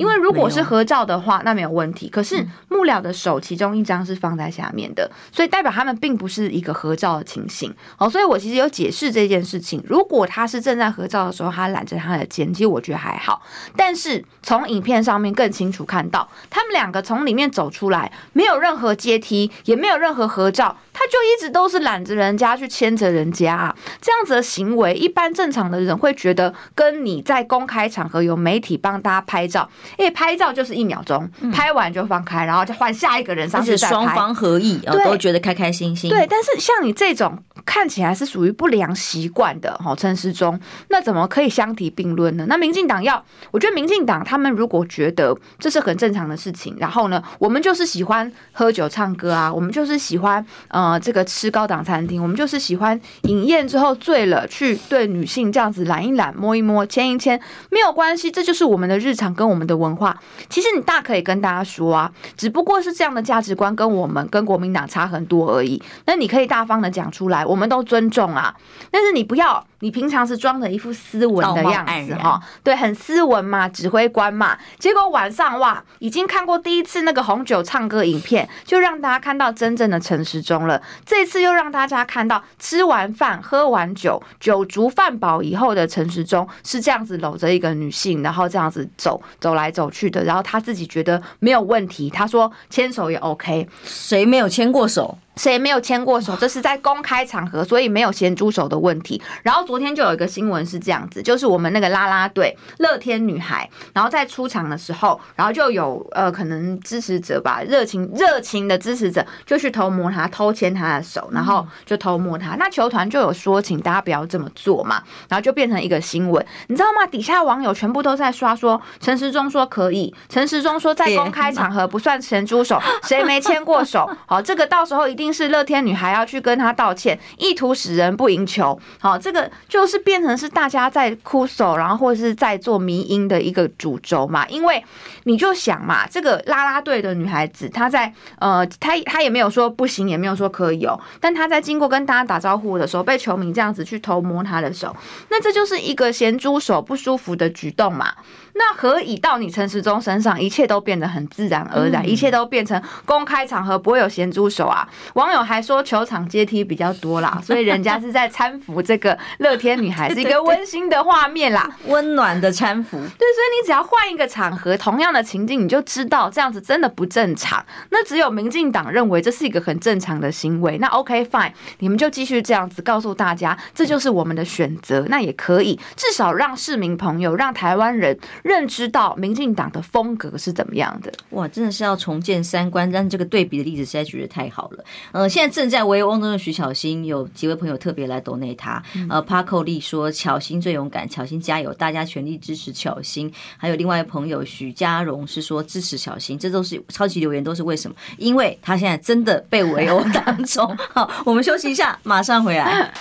[0.00, 2.08] 因为如果是合照的话，那没有问题。
[2.08, 7.70] 可是幕僚的手其中一张是放在下面的，所以代表他们并不是一个合照的情形。
[7.98, 9.84] 好，所以我其实有解释这件事情。
[9.86, 13.42] 如果他是正在合照的时候，他揽着他的肩，其实我觉得还好。
[13.76, 23.74] 但是从影片上面更清楚看到，他们两个从里面走出来，没有任何阶梯，也没有任何合照，他就一直都是揽着人家去牵着人家啊。
[24.02, 29.66] 这样子的行为，一般正常的人会觉得，跟你在公开场合有媒体帮大家拍照。
[29.96, 36.10] 因为拍照就是一秒钟，拍完就放开，然后就换下一个人上去再拍，双方合意，对，都觉得开开心心。
[36.10, 42.44] 对，但是像你这种看起来是属于不良习惯的哈，陈时中，那怎么可以相提并论呢？
[42.46, 59.80] 那民进党要，我觉得民进党他们如果觉得这是很正常的事情，然后呢，我们就是喜欢喝酒唱歌啊，我们就是喜欢呃这个吃高档餐厅，我们就是喜欢饮宴之后醉了去对女性这样子揽一揽、摸一摸、牵一牵，没有关系，这就是我们的日常跟我们的。
[59.80, 60.14] 文化
[60.50, 65.80] 其实你大可以跟大家说啊，只不过是这样的价值观跟我们跟国民党差很多而已。
[66.04, 68.56] 那你可以大方的讲出来，我们们都尊重啊。
[68.90, 74.56] 但是你不要，你平常是装着一副斯文的样子哈，对，很斯文嘛，指挥官嘛。
[74.78, 80.80] 结果晚上哇，已经看过第一次那个红酒唱歌影片，就让大家看到真正的陈时中了。
[81.04, 95.16] 这次又让大家看到吃完饭、喝完酒、酒足饭饱以后的陈时中是这样子搂着一个女性，然后这样子走走来走去的，然后他自己觉得没有问题，他说牵手也 OK，谁没有牵过手？
[95.40, 96.36] 谁没有牵过手？
[96.36, 99.22] 这是在公开场合，所以没有咸猪手的问题。
[99.42, 112.56] 然后昨天就有一个新闻是这样子，就是我们那个啦啦队乐天女孩，然后在出场的时候，然后就有呃可能支持者吧，热情热情的支持者就去偷摸她，偷牵她的手，然后就偷摸她。
[112.56, 117.06] 那球团就有说，请大家不要这么做嘛，然后就变成一个新闻，你知道吗？
[117.06, 124.06] 底下网友全部都在刷说，陈时中说可以，陈时中说在公开场合不算咸猪手，谁没牵过手？
[124.28, 125.29] 好，这个到时候一定。
[125.32, 128.78] 是乐天女孩要去跟他道歉，意图使人不赢球。
[128.98, 134.46] 好，这个就是变成是大家在哭手，然后或者是在做迷因的一个主轴嘛。
[134.48, 134.84] 因为
[135.24, 140.98] 你就想嘛，这个啦啦队的女孩子，她在呃，她她也没有说不行，也没有说可以哦。
[141.20, 144.94] 但她在经过跟大家打招呼的时候，被球迷这样子去偷摸她的手，
[145.28, 148.14] 那这就是一个咸猪手不舒服的举动嘛。
[148.54, 154.88] 那何以到你陈时中身上，一切都变得很自然而然，一切都变成公开场合不会有咸猪手啊？
[155.14, 162.96] 网友还说球场阶梯比较多啦， 所以人家是在搀扶这个乐天女孩，是一个温馨的画面啦， 温暖的搀扶。
[162.98, 167.64] 对，所以你只要换一个场合，同样的情境，你就知道这样子真的不正常。
[167.90, 170.76] 那只有民进党认为这是一个很正常的行为。
[170.78, 175.06] 那 OK fine，你们就继续这样子告诉大家，这就是我们的选择。
[175.08, 178.18] 那也可以至少让市民朋友，让台湾人。
[178.42, 181.12] 认知到民进党的风格是怎么样的？
[181.30, 184.84] 哇，真的是要重建三观，但这个对比的例子实在觉得太好了。
[185.12, 188.82] 呃，现在正在围殴中的徐巧芯，有几位朋友特别来抖内他。
[189.08, 193.32] 呃，Paco 丽说巧芯最勇敢，巧芯加油，大家全力支持巧芯。
[193.56, 197.96] 还有另外一位朋友许家荣是说支持巧芯，这都是超级留言，都是为什么？
[198.18, 200.76] 因为他现在真的被围殴当中。
[200.92, 202.92] 好，我们休息一下，马上回来。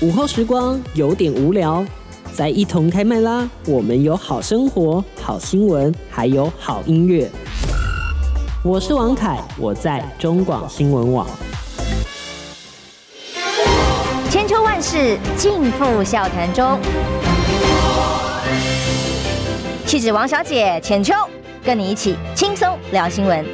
[0.00, 1.84] 午后时光有点无聊。
[2.32, 3.48] 再一同开麦啦！
[3.66, 7.28] 我们有好生活、好新闻，还有好音乐。
[8.64, 11.26] 我是王凯，我在中广新闻网。
[14.30, 16.78] 千秋万世尽付笑谈中。
[19.84, 21.14] 气质王小姐浅秋，
[21.64, 23.44] 跟你一起轻松聊新闻。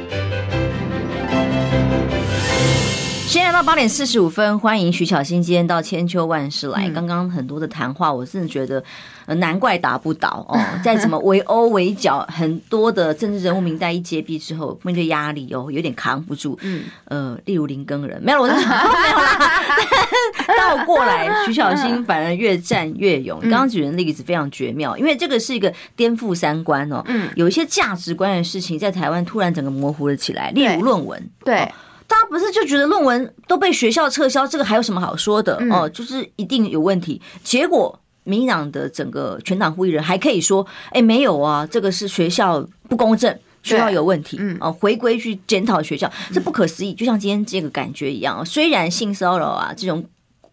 [3.37, 6.89] 现在到八点四十五分，欢迎徐巧芯今天到千秋万世来。
[6.89, 8.83] 刚刚很多的谈话，我真的觉得，
[9.27, 10.59] 难怪打不倒哦。
[10.83, 16.57] 在怎么围殴围剿，很多的政治人物名单一揭秘之后，面对压力哦，有点扛不住。
[16.63, 19.61] 嗯，呃，例如林耕人，没有，我是 没有啦。
[20.57, 23.39] 倒过来，徐巧芯反而越战越勇。
[23.41, 27.03] 刚刚举的例子非常绝妙，因为这个是一个颠覆三观哦。
[27.05, 31.29] 嗯，有一些价值观的事情在台湾突然整个模糊了起来，例如论文。
[31.45, 31.71] 对。
[32.07, 35.87] 大家不是就觉得论文都被学校撤销，这个还有什么好说的哦？
[35.89, 37.21] 就是一定有问题。
[37.43, 46.93] 结果民进党的整个全党会议人还可以说：“哎，没有啊，这个是学校不公正，学校有问题。”嗯，哦，回归去检讨学校，这不可思议。
[46.93, 50.03] 就像今天这个感觉一样，虽然性骚扰啊这种。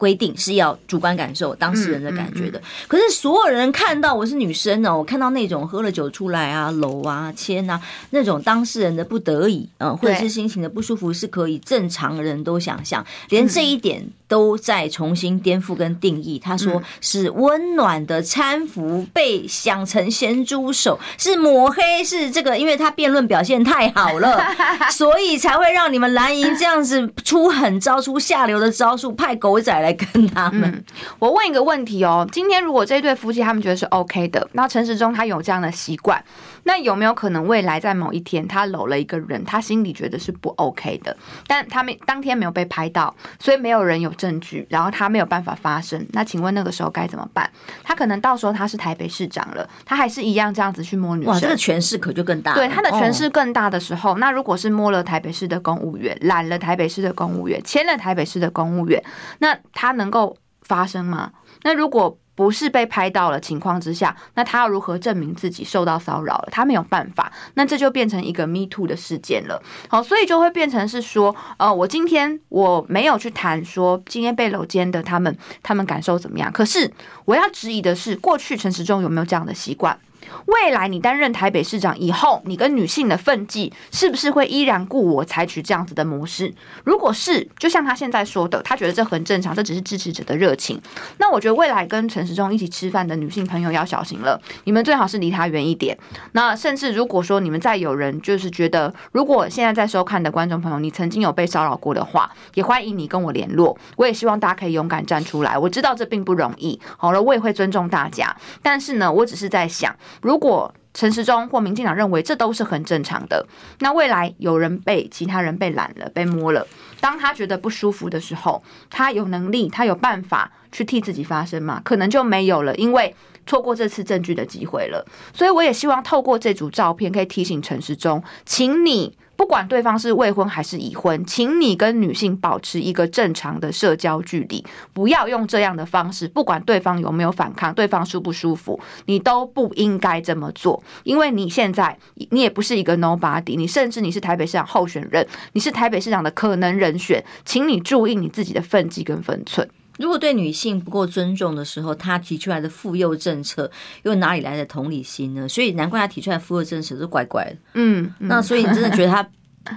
[0.04, 7.80] 规定是要主观感受当事人的感觉的，可是所有人看到我是女生哦，我看到那种喝了酒出来啊、搂啊、牵啊
[8.10, 16.38] 那种当事人的不得已，嗯，或者是心情的不舒服，是可以正常人都想象，连这一点都在重新颠覆跟定义。
[16.38, 24.38] 他说是温暖的搀扶，被想成咸猪手，是抹黑，是这个，因为他辩论表现太好了，
[24.92, 30.84] 所以才会让你们蓝营这样子出狠招、出下流的招数，派狗仔来跟他们，嗯，
[31.18, 36.22] 我问一个问题哦，今天如果这对夫妻他们觉得是 OK 的，那陈时中他有这样的习惯，
[36.64, 47.50] 那有没有可能未来在某一天他搂了一个人，他心里觉得是不 OK 的，但他没当天没有被拍到，所以没有人有证据，然后他没有办法发声，那请问那个时候该怎么办？
[47.82, 52.54] 他可能到时候他是台北市长了，他还是一样这样子去摸女生，哇，这个权势可就更大。
[52.54, 59.02] 对，他的权势更大的时候，那如果是摸了台北市的公务员，揽了台北市的公务员，签了台北市的公务员，
[59.38, 59.58] 那。
[59.72, 61.32] 他能够发声吗？
[61.62, 66.48] 那如果不是被拍到了情况之下，那他要如何证明自己受到骚扰了？
[66.50, 69.62] 他没有办法，那这就变成一个 Me Too 的事件了。
[69.88, 76.50] 好，所以就会变成是说，呃，我今天我没有去谈说今天被搂肩的他们，他们感受怎么样？
[76.52, 76.90] 可是
[77.24, 79.98] 我要质疑的是，过去陈时中有没有这样的习惯？
[80.46, 86.52] 未来你担任台北市长以后，你跟女性的分际是不是会依然故我采取这样子的模式？
[86.84, 90.80] 如果是，就像他现在说的，他觉得这很正常，这只是支持者的热情。
[91.18, 95.96] 那我觉得未来跟陈时中一起吃饭的女性朋友要小心了，你们最好是离他远一点。
[96.32, 103.76] 那甚至如果说你们再有人就是觉得，如果现在在收看的观众朋友，你曾经有被骚扰过的话，也欢迎你跟我联络。
[103.96, 105.56] 我也希望大家可以勇敢站出来。
[105.56, 108.34] 我知道这并不容易，好了，我也会尊重大家。
[108.62, 109.94] 但是呢，我只是在想，
[110.24, 113.46] 如果陈时中或民进党认为这都是很正常的，
[113.80, 116.66] 那未来有人被其他人被揽了、被摸了，
[116.98, 121.82] 当他觉得不舒服的时候，他有能力、他有办法去替自己发声吗？
[121.84, 123.14] 可能就没有了，因为
[123.46, 125.04] 错过这次证据的机会了。
[125.34, 129.18] 所以我也希望透过这组照片，可以提醒陈时中，请你。
[129.36, 136.28] 不管对方是未婚还是已婚，请你跟女性保持一个正常的社交距离，不要用这样的方式。
[136.28, 140.82] 不管对方有没有反抗，对方舒不舒服，你都不应该这么做。
[141.02, 141.96] 因为你现在
[142.30, 149.68] 你也不是一个 nobody，你甚至你是台北市长候选人，你是台北市长的可能人选，请你注意你自己的分际跟分寸。
[149.98, 153.70] 如果对女性不够尊重的时候，他提出来的妇幼政策
[154.02, 155.48] 又哪里来的同理心呢？
[155.48, 157.56] 所以难怪他提出来妇幼政策都怪怪的。
[157.74, 159.28] 嗯，那所以你真的觉得他？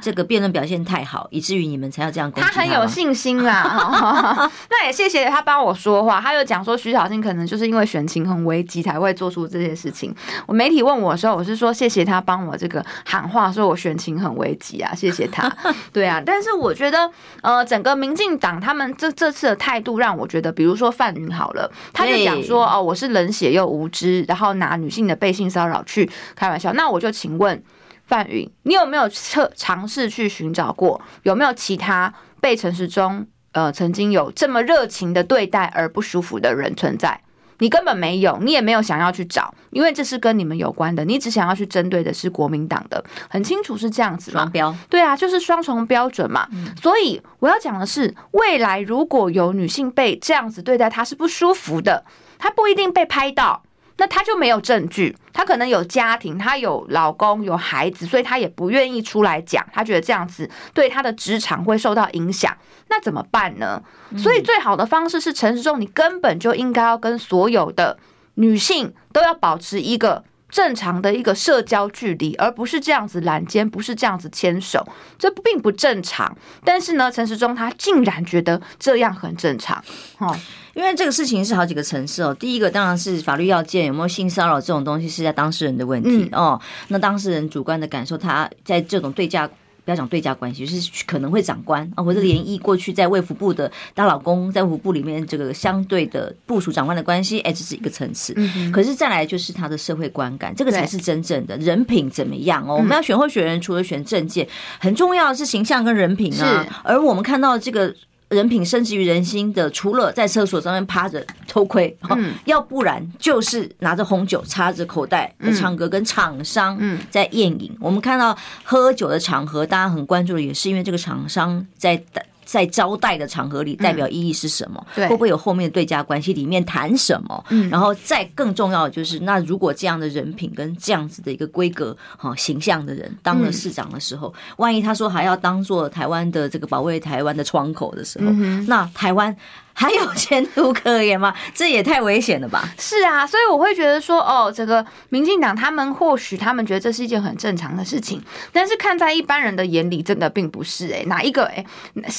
[0.01, 2.53] 这个辩论表现太好，以至于你们才要这样攻击他。
[2.53, 6.19] 他很有信心啦， 那也谢谢他帮我说话。
[6.19, 10.13] 他又讲说徐小青可能就是因为选情很危急才会做出这些事情。
[10.45, 15.49] 我媒体问我的时候，我是说谢谢他帮我这个喊话，说我选情很危急啊，谢谢他。
[15.93, 17.09] 对啊，但是我觉得
[17.41, 26.73] 呃，整个民进党他们这这次的态度让我觉得，比如说范云好了，他就讲说哦，我是冷血又无知，然后拿女性的被性骚扰去开玩笑。
[26.73, 27.63] 那我就请问。
[28.07, 37.21] 范云，你有没有测尝试去寻找过，有没有其他被陈时中呃曾经有这么热情的对待而不舒服的人存在？
[37.59, 44.41] 你根本没有，你也没有想要去找，因为这是跟你们有关的，你只想要去针对的是国民党的，很清楚是这样子嘛。
[44.41, 46.47] 双标，对啊，就是双重标准嘛。
[46.51, 52.05] 嗯、所以我要讲的是，未来如果有女性被这样子对待，她是不舒服的，
[52.37, 53.63] 她不一定被拍到。
[53.97, 62.55] 那他就没有证据，他可能有家庭，他有老公有孩子，所以他也不愿意出来讲，他觉得这样子对他的职场会受到影响，
[62.89, 63.81] 那怎么办呢？
[64.17, 67.97] 所以最好的方式是陈时中，你根本就应该要跟所有的
[68.35, 70.23] 女性都要保持一个。
[70.49, 74.85] 正常的一个社交距离，而不是这样子揽肩，不是这样子牵手，
[75.19, 76.35] 这并不正常。
[76.63, 79.83] 但是呢，陈时中他竟然觉得这样很正常，
[80.19, 80.35] 哦，
[80.73, 82.33] 因为这个事情是好几个层次哦。
[82.33, 86.59] 第一个当然是法律要件，有没有性骚扰这种东西是在当事人的问题哦。
[86.87, 89.49] 那当事人主观的感受，他在这种对价。
[89.87, 98.35] 不要讲对家关系，就是可能会长官啊，或者联谊过去在卫福部的大老公，在卫福部里面这个相对的部署长官的关系，哎，这是一个层次。
[98.73, 102.75] 可是再来就是他的社会观感，这个才是真正的人品怎么样哦。
[102.75, 104.45] 我们要选候选人，除了选政见，
[104.77, 106.83] 很重要的是形象跟人品啊。
[106.83, 107.95] 而我们看到这个。
[108.29, 117.75] 人品深植于人心的，除了在厕所上面趴着偷窥，嗯，要不然就是拿着红酒插着口袋在唱歌，跟厂商在宴饮。
[117.79, 122.03] 我们看到喝酒的场合，大家很关注的也是因为这个厂商在。
[122.47, 124.87] 在招待的场合里，代表意义是什么？
[124.95, 126.31] 嗯、会不会有后面的对价关系？
[126.31, 127.45] 里面谈什么？
[127.49, 139.35] 嗯、然后再更重要的就是，那如果这样的人品跟这样子的一个规格、哈形象的人当了市长的时候，嗯、万一他说还要当做台湾的这个保卫台湾的窗口的时候，嗯、那台湾。
[139.79, 141.31] 还有前途可言吗？
[141.53, 142.67] 这也太危险了吧！
[142.79, 148.19] 是啊，所以我会觉得说，哦，这个民进党他们或许他们觉得这是一件很正常的事情，
[148.51, 150.87] 但是看在一般人的眼里，真的并不是。
[150.87, 151.43] 诶，哪一个？
[151.45, 151.63] 诶，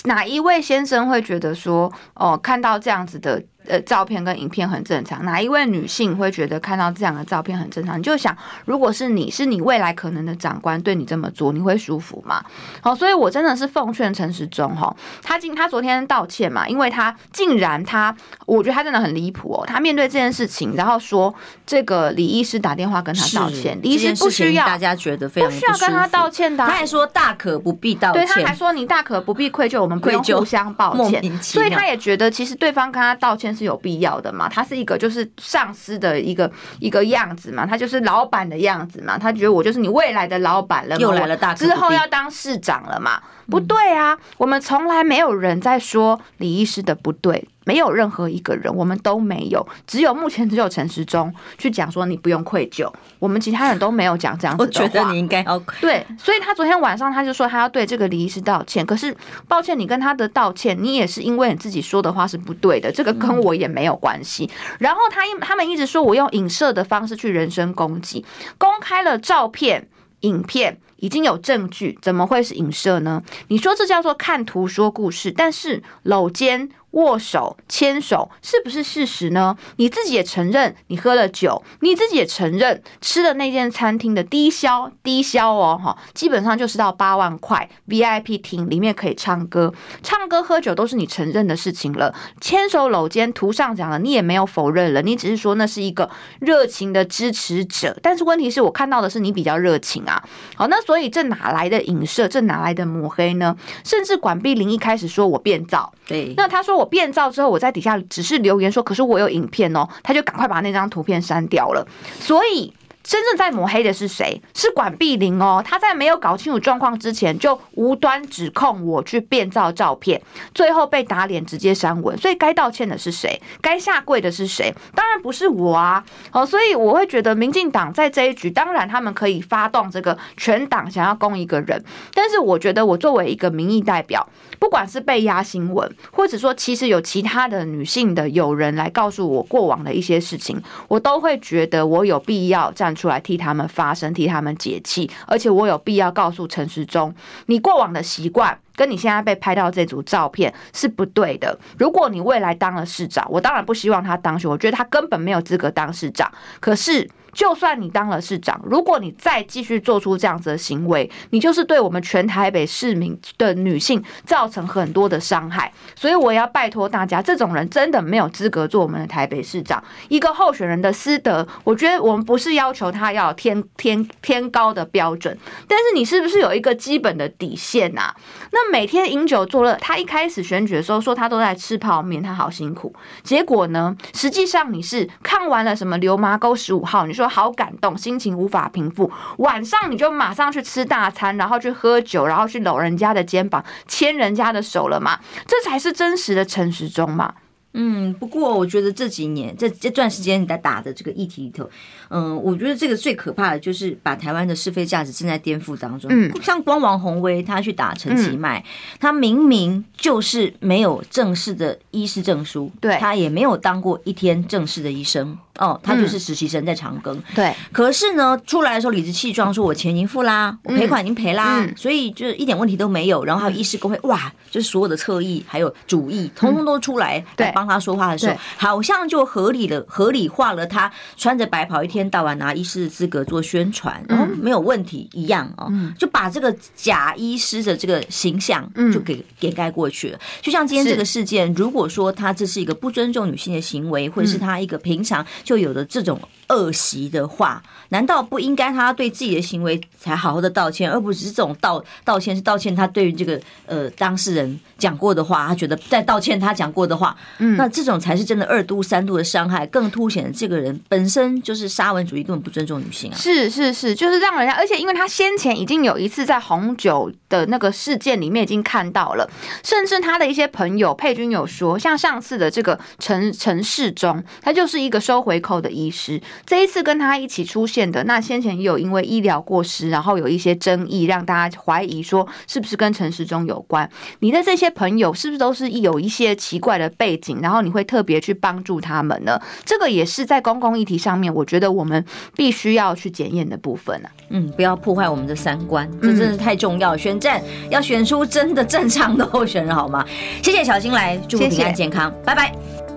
[0.04, 3.42] 哪一位先生会觉得说，哦，看到这样子的？
[3.68, 5.24] 呃，照片跟影片很正常。
[5.24, 7.98] 哪一位女性会觉得看到这样的照片很正常？
[7.98, 12.42] 你就想，如果是你是你未来可能的长官对你这么做，你会舒服吗？
[12.80, 18.16] 好，所以我真的是奉劝陈时中哈，他今他昨天道歉嘛，因为他竟然他，
[18.46, 19.64] 我觉得他真的很离谱哦。
[19.66, 21.34] 他面对这件事情，然后说
[21.66, 33.57] 这个李医师打电话跟他道歉，李医师不需要大家觉得非常不，不需要跟他道歉的，啊，他还说大可不必道歉，对，他还说你大可不必愧疚，我们不用互相抱歉，所以他也觉得其实对方跟他道歉。
[33.58, 34.48] 是有必要的嘛？
[34.48, 43.20] 他是一个就是上司的一个一个样子嘛，他就是老板的样子嘛，他觉得我就是你未来的老板了，又来了大之后要当市长了嘛？
[43.50, 47.48] 不对啊，我们从来没有人在说李医师的不对。
[47.68, 54.84] 没有任何一个人，我们都没有，只有目前只有陈时中去讲说你不用愧疚，我们其他人都没有讲这样子的话。
[54.84, 58.86] 我觉得你应该要对，所以他昨天晚上他就说他要对这个李医师道歉。
[58.86, 59.14] 可是
[59.46, 64.50] 抱歉，你跟他的道歉，你也是因为你自己说的话是不对的，这个跟我也没有关系。
[64.78, 68.24] 然后他一他们一直说我用影射的方式去人身攻击，
[68.56, 69.86] 公开了照片、
[70.20, 70.78] 影片。
[71.00, 73.22] 已经有证据，怎么会是影射呢？
[73.46, 76.68] 你说这叫做看图说故事，但是搂肩。
[76.98, 79.56] 握手、牵手是不是事实呢？
[79.76, 89.72] 你自己也承认你喝了酒，你自己也承认吃了那间餐厅的低消，低消哦，哈，基本上就是到八万块 VIP 厅里面可以唱歌，
[90.02, 92.12] 唱歌喝酒都是你承认的事情了。
[92.40, 96.08] 牵手搂肩，图上讲了，你也没有否认了，你只是说那是一个
[96.40, 97.96] 热情的支持者。
[98.02, 100.22] 但是问题是我看到的是你比较热情啊，
[100.56, 102.26] 好，那所以这哪来的影射？
[102.26, 103.56] 这哪来的抹黑呢？
[103.84, 106.78] 甚至管碧玲一开始说我变造，对，那他说。
[106.78, 111.86] 我变造之后，我在底下只是留言说，可是我有影片哦，他就赶快把那张图片删掉了，
[112.18, 112.72] 所以。
[113.02, 114.40] 真正在抹黑的是谁？
[114.54, 115.62] 是管碧玲哦。
[115.64, 120.20] 他在没有搞清楚状况之前，就无端指控我去变造照片，
[120.54, 122.16] 最后被打脸，直接删文。
[122.18, 123.40] 所以该道歉的是谁？
[123.62, 124.74] 该下跪的是谁？
[124.94, 126.04] 当然不是我啊！
[126.32, 131.82] 哦，所以我会觉得，民进党在这一局，当然他们可以发动这个全党想要攻一个人，
[132.12, 134.28] 但是我觉得，我作为一个民意代表，
[134.58, 147.14] 不管是被压新闻，或者说其实有其他的女性的友人来告诉我过往的一些事情，我都会觉得我有必要站出来替他们发声，替他们解气，而且我有必要告诉陈时中，
[147.46, 151.58] 你过往的习惯跟你现在被拍到这组照片是不对的。
[151.76, 156.30] 如果你未来当了市长，我当然不希望他当选，我觉得他根本没有资格当市长。
[156.60, 157.10] 可是。
[157.34, 165.70] 就算你当了市长，如果你再继续做出这样子的行为，你就是对我们全台北市民的女性造成很多的伤害。
[165.94, 169.80] 所以我要拜托大家，这种人真的没有资格做我们的台北市长。
[170.08, 178.12] 一个候选人的私德，我觉得我们不是要求他要天天天高的标准，但是你是不是有一个基本的底线呐？
[178.50, 182.92] 那每天饮酒作乐，他一开始选举的时候说他都在吃泡面，他好辛苦。
[183.22, 187.28] 结果呢，实际上你是看完了什么流麻沟十五号，你说。
[187.38, 189.12] 好感动，心情无法平复。
[189.36, 195.20] 晚上你就马上去吃大餐，然后去喝酒，然后去搂人家的肩膀，牵人家的手了嘛？
[195.46, 197.34] 这才是真实的陈时中嘛。
[197.80, 201.70] 嗯，不过我觉得这几年这这段时间你在打的这个议题里头，
[202.10, 206.10] 嗯，我觉得这个最可怕的就是把台湾的是非价值正在颠覆当中。
[206.12, 208.64] 嗯，像光王宏威他去打陈其迈，
[208.98, 215.38] 他明明就是没有正式的医师证书，对，他也没有当过一天正式的医生。
[215.58, 217.54] 哦，他就是实习生在长庚，嗯，对。
[217.72, 240.18] 可是呢，出来的时候理直气壮说：“我钱已经付啦，我赔款已经赔啦，嗯，所以就是一点问题都没有。”然后还有医师公会，哇，就是所有的侧翼还有主义，通通都出来来帮他说话的时候，好像就合理的，合理化了他穿着白袍一天到晚拿医师的资格做宣传，然后没有问题一样哦，就把这个假医师的这个形象就给掩盖过去了。
[240.40, 245.26] 就像今天这个事件，如果说他这是一个不尊重女性的行为，或者是他一个平常。
[245.48, 263.16] 就有了这种恶习的话，难道不应该他对自己的行为才好好的道歉，而不是这种道道歉是道歉他对于这个呃当事人讲过的话，他觉得在道歉他讲过的话，嗯，那这种才是真的二度三度的伤害，更凸显了这个人本身就是沙文主义，根本不尊重女性啊！
[263.16, 269.26] 是是是，就是让人家，而且因为他先前已经有一次在红酒的那个事件里面已经看到了，
[269.64, 283.88] 甚至他的一些朋友佩君有说，像上次的这个陈陈世忠，他就是一个收回扣的医师，这一次跟他一起出现的，那先前也有因为医疗过失，然后有一些争议，让大家怀疑说是不是跟陈时中有关？
[284.20, 287.40] 你的这些朋友是不是都是有一些奇怪的背景？
[287.40, 289.40] 然后你会特别去帮助他们呢？
[289.64, 294.10] 这个也是在公共议题上面，我觉得我们必须要去检验的部分啊。
[294.30, 296.96] 嗯，不要破坏我们的三观，这真的是太重要。
[296.96, 300.04] 选战要选出真的正常的候选人，好吗？
[300.42, 302.87] 谢谢小金来，祝福平安健康，谢谢拜拜。